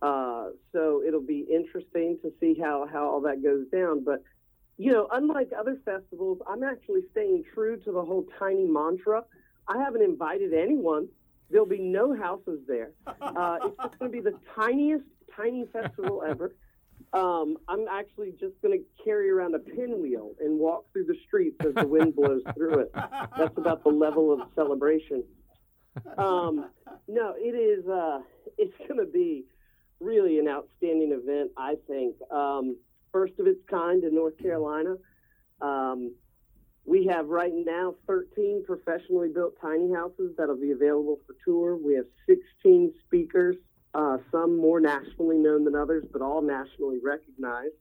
[0.01, 4.03] uh, so it'll be interesting to see how, how all that goes down.
[4.03, 4.23] But,
[4.79, 9.25] you know, unlike other festivals, I'm actually staying true to the whole tiny mantra.
[9.69, 11.09] I haven't invited anyone
[11.53, 12.93] There'll be no houses there.
[13.23, 16.55] Uh, it's just going to be the tiniest, tiny festival ever.
[17.13, 21.57] Um, I'm actually just going to carry around a pinwheel and walk through the streets
[21.65, 22.91] as the wind blows through it.
[22.95, 25.25] That's about the level of celebration.
[26.19, 26.67] Um,
[27.09, 27.87] no, it is.
[27.87, 28.21] Uh,
[28.59, 29.45] it's going to be
[30.01, 31.51] really an outstanding event.
[31.57, 32.77] I think um,
[33.13, 34.97] first of its kind in North Carolina.
[35.61, 36.15] Um,
[36.85, 41.77] We have right now 13 professionally built tiny houses that'll be available for tour.
[41.77, 43.57] We have 16 speakers,
[43.95, 47.75] uh, some more nationally known than others, but all nationally recognized.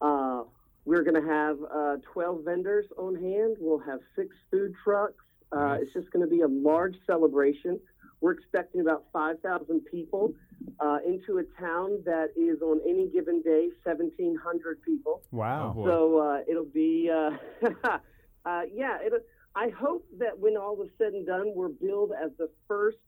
[0.00, 0.44] Uh,
[0.86, 3.56] we're going to have uh, 12 vendors on hand.
[3.58, 5.22] We'll have six food trucks.
[5.52, 5.82] Uh, Nice.
[5.82, 7.78] It's just going to be a large celebration.
[8.20, 10.32] We're expecting about 5,000 people
[10.80, 15.22] uh, into a town that is on any given day 1,700 people.
[15.30, 15.74] Wow.
[15.86, 17.10] So uh, it'll be,
[18.44, 18.98] uh, yeah.
[19.04, 19.20] It'll,
[19.54, 22.98] I hope that when all is said and done, we're billed as the first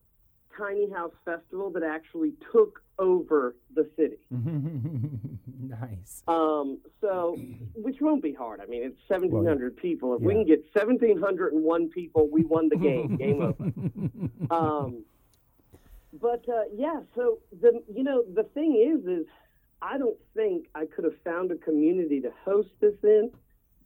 [0.56, 4.16] tiny house festival that actually took over the city.
[4.30, 6.22] nice.
[6.26, 7.38] Um, so,
[7.74, 8.60] which won't be hard.
[8.60, 10.14] I mean, it's 1,700 people.
[10.14, 13.16] If we can get 1,701 people, we won the game.
[13.18, 14.54] game over.
[14.54, 15.04] Um,
[16.20, 19.26] but uh, yeah, so the you know the thing is, is
[19.82, 23.30] I don't think I could have found a community to host this in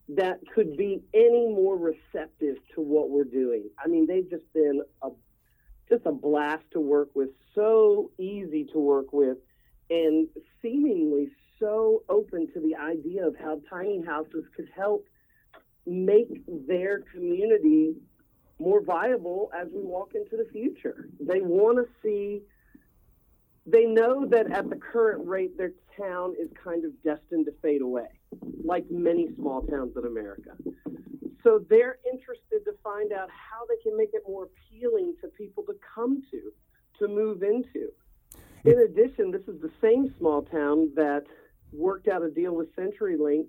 [0.09, 3.69] that could be any more receptive to what we're doing.
[3.83, 5.09] I mean, they've just been a
[5.89, 9.37] just a blast to work with, so easy to work with,
[9.89, 10.27] and
[10.61, 11.29] seemingly
[11.59, 15.05] so open to the idea of how tiny houses could help
[15.85, 16.29] make
[16.67, 17.93] their community
[18.57, 21.09] more viable as we walk into the future.
[21.19, 22.41] They want to see,
[23.65, 27.81] they know that at the current rate, their town is kind of destined to fade
[27.81, 28.07] away,
[28.63, 30.51] like many small towns in America.
[31.43, 35.63] So they're interested to find out how they can make it more appealing to people
[35.63, 36.51] to come to,
[36.99, 37.91] to move into.
[38.63, 41.23] In addition, this is the same small town that
[41.73, 43.47] worked out a deal with CenturyLink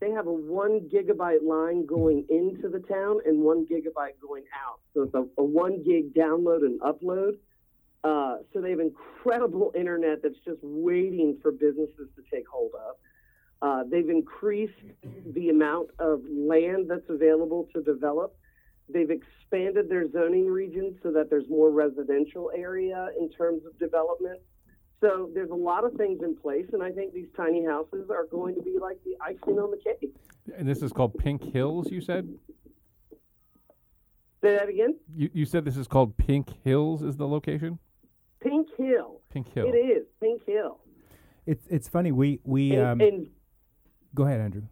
[0.00, 4.80] they have a one gigabyte line going into the town and one gigabyte going out.
[4.94, 7.32] So it's a, a one gig download and upload.
[8.02, 12.96] Uh, so they have incredible internet that's just waiting for businesses to take hold of.
[13.62, 14.72] Uh, they've increased
[15.34, 18.34] the amount of land that's available to develop.
[18.88, 24.40] They've expanded their zoning region so that there's more residential area in terms of development.
[25.00, 28.26] So there's a lot of things in place, and I think these tiny houses are
[28.26, 30.14] going to be like the icing on the cake.
[30.56, 32.28] And this is called Pink Hills, you said?
[34.42, 34.96] Say that again.
[35.14, 37.78] You, you said this is called Pink Hills, is the location?
[38.42, 39.20] Pink Hill.
[39.30, 39.66] Pink Hill.
[39.66, 40.80] It is Pink Hill.
[41.46, 42.12] It's it's funny.
[42.12, 43.00] We we And, um.
[43.00, 43.26] and
[44.14, 44.62] go ahead, Andrew.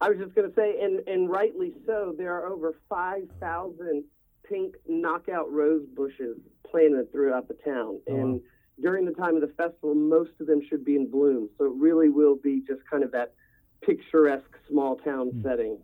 [0.00, 4.04] I was just going to say, and, and rightly so, there are over 5,000
[4.48, 6.36] pink knockout rose bushes
[6.70, 7.98] planted throughout the town.
[8.08, 8.40] Oh, and
[8.82, 11.48] during the time of the festival, most of them should be in bloom.
[11.56, 13.34] So it really will be just kind of that
[13.82, 15.42] picturesque small town Hmm.
[15.42, 15.78] setting.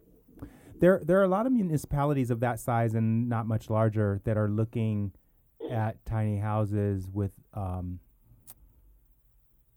[0.79, 4.37] There there are a lot of municipalities of that size and not much larger that
[4.37, 5.13] are looking
[5.71, 8.01] at tiny houses with um,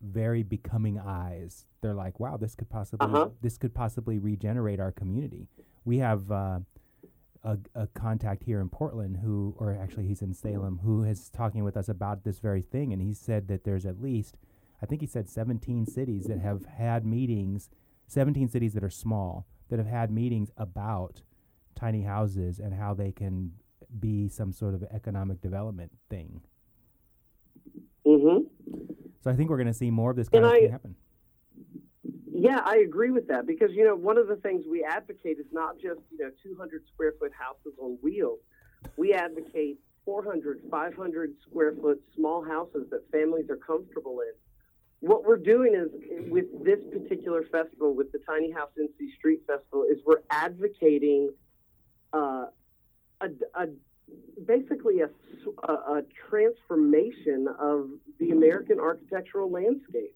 [0.06, 1.66] very becoming eyes.
[1.80, 3.30] They're like, wow, this could possibly Uh-huh.
[3.42, 5.48] this could possibly regenerate our community.
[5.84, 6.60] We have uh,
[7.44, 11.62] a, a contact here in Portland who, or actually he's in Salem, who is talking
[11.64, 14.36] with us about this very thing, and he said that there's at least,
[14.82, 17.70] I think he said 17 cities that have had meetings,
[18.08, 21.22] 17 cities that are small that have had meetings about
[21.74, 23.52] tiny houses and how they can
[24.00, 26.40] be some sort of economic development thing.
[28.04, 28.45] hmm
[29.26, 30.70] So I think we're going to see more of this kind And of thing I-
[30.70, 30.94] happen.
[32.32, 35.46] Yeah, I agree with that because you know one of the things we advocate is
[35.50, 38.38] not just you know 200 square foot houses on wheels.
[38.96, 44.32] We advocate 400, 500 square foot small houses that families are comfortable in.
[45.00, 45.88] What we're doing is
[46.30, 51.30] with this particular festival, with the Tiny House NC Street Festival, is we're advocating
[52.12, 52.44] uh,
[53.22, 53.66] a, a
[54.46, 57.88] basically a transformation of
[58.18, 60.14] the American architectural landscape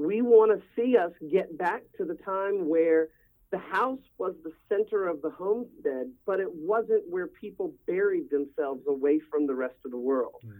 [0.00, 3.08] we want to see us get back to the time where
[3.50, 8.80] the house was the center of the homestead, but it wasn't where people buried themselves
[8.88, 10.36] away from the rest of the world.
[10.42, 10.50] Hmm.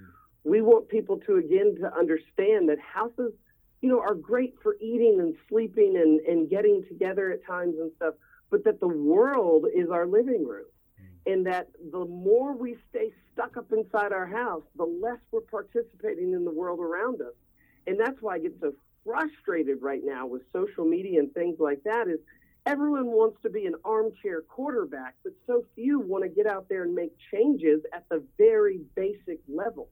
[0.44, 3.32] We want people to again to understand that houses,
[3.80, 7.90] you know, are great for eating and sleeping and, and getting together at times and
[7.96, 8.14] stuff,
[8.50, 10.66] but that the world is our living room.
[11.26, 16.32] And that the more we stay stuck up inside our house, the less we're participating
[16.32, 17.34] in the world around us.
[17.86, 18.72] And that's why I get so
[19.04, 22.18] frustrated right now with social media and things like that is
[22.66, 26.84] everyone wants to be an armchair quarterback, but so few want to get out there
[26.84, 29.88] and make changes at the very basic level.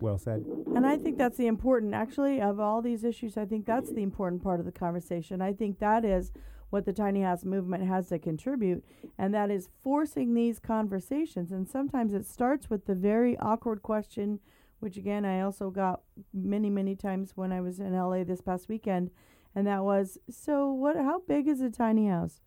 [0.00, 0.44] Well said.
[0.74, 3.36] And I think that's the important, actually, of all these issues.
[3.36, 5.40] I think that's the important part of the conversation.
[5.40, 6.32] I think that is
[6.74, 8.84] what the tiny house movement has to contribute,
[9.16, 11.52] and that is forcing these conversations.
[11.52, 14.40] And sometimes it starts with the very awkward question,
[14.80, 16.00] which again I also got
[16.32, 19.12] many, many times when I was in LA this past weekend,
[19.54, 20.96] and that was, "So what?
[20.96, 22.40] How big is a tiny house?"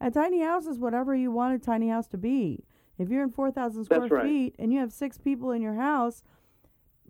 [0.00, 2.64] A tiny house is whatever you want a tiny house to be.
[2.96, 4.22] If you're in 4,000 square right.
[4.24, 6.22] feet and you have six people in your house,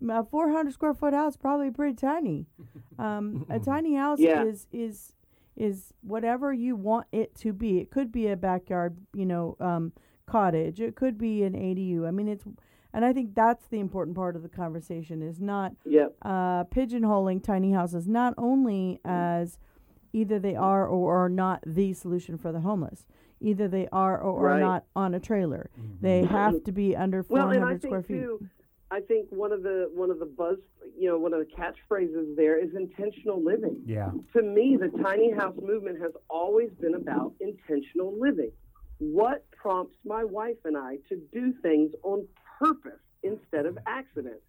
[0.09, 2.47] a 400 square foot house is probably pretty tiny.
[2.99, 4.43] Um, a tiny house Yeah.
[4.43, 5.13] is is
[5.57, 7.79] is whatever you want it to be.
[7.79, 9.91] It could be a backyard, you know, um,
[10.27, 10.79] cottage.
[10.79, 12.07] It could be an ADU.
[12.07, 12.45] I mean, it's,
[12.93, 16.15] and I think that's the important part of the conversation is not Yep.
[16.21, 19.57] uh, pigeonholing tiny houses not only as
[20.13, 23.05] either they are or are not the solution for the homeless.
[23.39, 25.69] Either they are or are not on a trailer.
[26.01, 28.25] They have to be under Well, 400 and I square think feet.
[28.25, 28.47] too,
[28.89, 30.57] I think one of the one of the buzz,
[30.97, 33.81] you know, one of the catchphrases there is intentional living.
[33.85, 34.11] Yeah.
[34.33, 38.51] To me, the tiny house movement has always been about intentional living.
[38.99, 42.27] What prompts my wife and I to do things on
[42.59, 44.39] purpose instead of accident?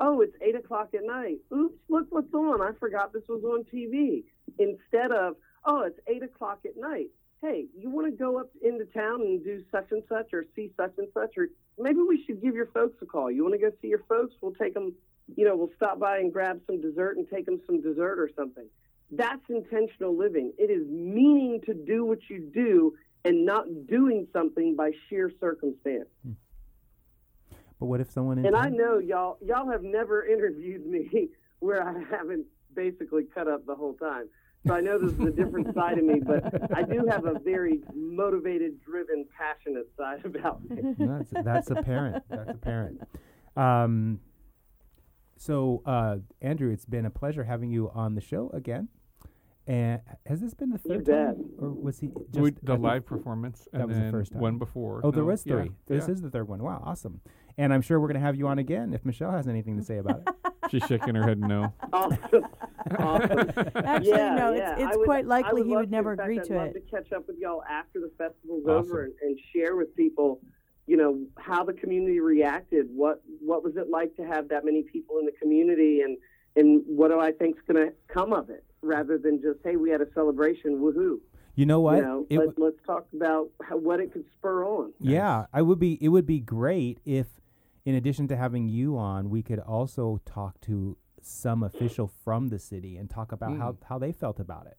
[0.00, 1.38] Oh, it's eight o'clock at night.
[1.52, 2.60] Oops, look what's on.
[2.60, 4.24] I forgot this was on TV.
[4.58, 7.10] Instead of, oh, it's eight o'clock at night.
[7.40, 10.72] Hey, you want to go up into town and do such and such or see
[10.76, 11.36] such and such?
[11.36, 11.46] Or
[11.78, 13.30] maybe we should give your folks a call.
[13.30, 14.34] You want to go see your folks?
[14.40, 14.94] We'll take them,
[15.36, 18.30] you know, we'll stop by and grab some dessert and take them some dessert or
[18.36, 18.66] something.
[19.10, 20.52] That's intentional living.
[20.58, 22.94] It is meaning to do what you do
[23.24, 26.08] and not doing something by sheer circumstance.
[26.24, 26.32] Hmm.
[27.80, 31.28] But what if someone And I know y'all y'all have never interviewed me
[31.60, 34.28] where I haven't basically cut up the whole time.
[34.66, 37.38] So I know this is a different side of me, but I do have a
[37.38, 40.94] very motivated, driven, passionate side about me.
[40.98, 42.24] that's, that's apparent.
[42.30, 43.02] That's apparent.
[43.56, 44.20] Um,
[45.36, 48.88] so, uh, Andrew, it's been a pleasure having you on the show again.
[49.66, 51.36] And has this been the You third bet.
[51.36, 54.42] time, or was he just We, the live performance, and that was the first time.
[54.42, 55.00] one before.
[55.02, 55.70] Oh, there No, was yeah, three.
[55.86, 56.12] This yeah.
[56.14, 56.62] is the third one.
[56.62, 57.20] Wow, awesome.
[57.56, 59.84] And I'm sure we're going to have you on again if Michelle has anything to
[59.84, 60.28] say about it.
[60.70, 61.72] She's shaking her head no.
[61.92, 62.46] Awesome.
[62.98, 63.50] awesome.
[63.76, 64.72] Actually, yeah, no, yeah.
[64.74, 66.72] it's, it's would- quite likely would he would never In fact, agree I'd to love
[66.74, 68.90] to catch up with y'all after the festival's Awesome.
[68.90, 70.40] over and, and share with people,
[70.86, 72.86] you know, how the community reacted.
[72.94, 76.16] What what was it like to have that many people in the community, and
[76.56, 79.90] and what do I think's going to come of it, rather than just hey, we
[79.90, 81.18] had a celebration, woohoo.
[81.56, 81.96] You know what?
[81.98, 84.92] You know, It let, w- let's talk about how, what it could spur on.
[84.98, 85.98] yeah, I would be.
[86.00, 87.26] It would be great if,
[87.84, 92.58] in addition to having you on, we could also talk to some official from the
[92.58, 94.76] city and talk about how, how they felt about it.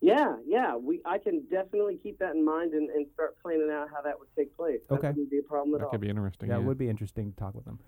[0.00, 3.88] Yeah, yeah, we I can definitely keep that in mind and, and start planning out
[3.94, 4.80] how that would take place.
[4.88, 5.08] That Okay.
[5.08, 5.90] wouldn't be a problem at That all.
[5.92, 6.48] could be interesting.
[6.48, 6.66] That yeah.
[6.66, 7.78] would be interesting to talk with them.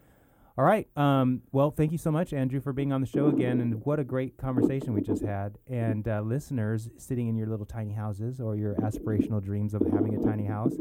[0.56, 0.86] All right.
[0.96, 3.60] Um, well, thank you so much, Andrew, for being on the show again.
[3.60, 5.58] And what a great conversation we just had.
[5.66, 10.14] And uh, listeners sitting in your little tiny houses or your aspirational dreams of having
[10.14, 10.74] a tiny house.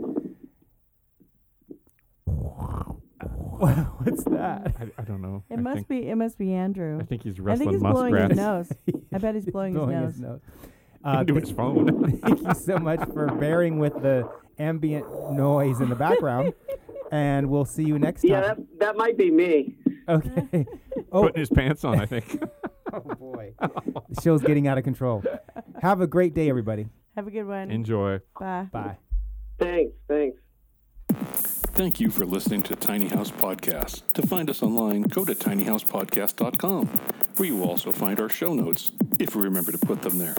[3.67, 4.73] What's that?
[4.79, 5.43] I, I don't know.
[5.49, 6.07] It I must think, be.
[6.09, 6.99] It must be Andrew.
[6.99, 9.01] I think he's I wrestling think he's blowing his muskrats nose.
[9.13, 10.41] I bet he's blowing, his nose.
[11.05, 12.17] Uh, into th- his phone.
[12.23, 16.53] thank you so much for bearing with the ambient noise in the background.
[17.11, 18.67] and we'll see you next Yeah, time.
[18.69, 19.75] that that might be me.
[20.07, 20.65] Okay.
[21.11, 22.41] Oh, Putting his pants on, I think.
[22.91, 23.53] oh boy.
[23.59, 25.23] the show's getting out of control.
[25.79, 26.87] Have a great day, everybody.
[27.15, 27.69] Have a good one.
[27.69, 28.19] Enjoy.
[28.39, 28.67] Bye.
[28.71, 28.97] Bye.
[29.59, 31.59] Thanks, thanks.
[31.73, 34.03] Thank you for listening to Tiny House Podcast.
[34.13, 38.91] To find us online, go to tinyhousepodcast.com, where you will also find our show notes,
[39.19, 40.35] if we remember to put them there.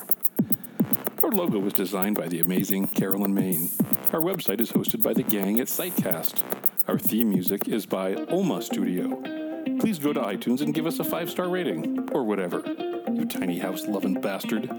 [1.25, 3.69] Our logo was designed by the amazing Carolyn Main.
[4.13, 6.41] Our website is hosted by the gang at Sitecast.
[6.87, 9.21] Our theme music is by Oma Studio.
[9.81, 12.63] Please go to iTunes and give us a five star rating, or whatever.
[13.13, 14.71] You tiny house loving bastard.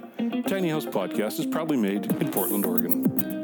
[0.47, 3.34] Tiny House Podcast is proudly made in Portland, Oregon.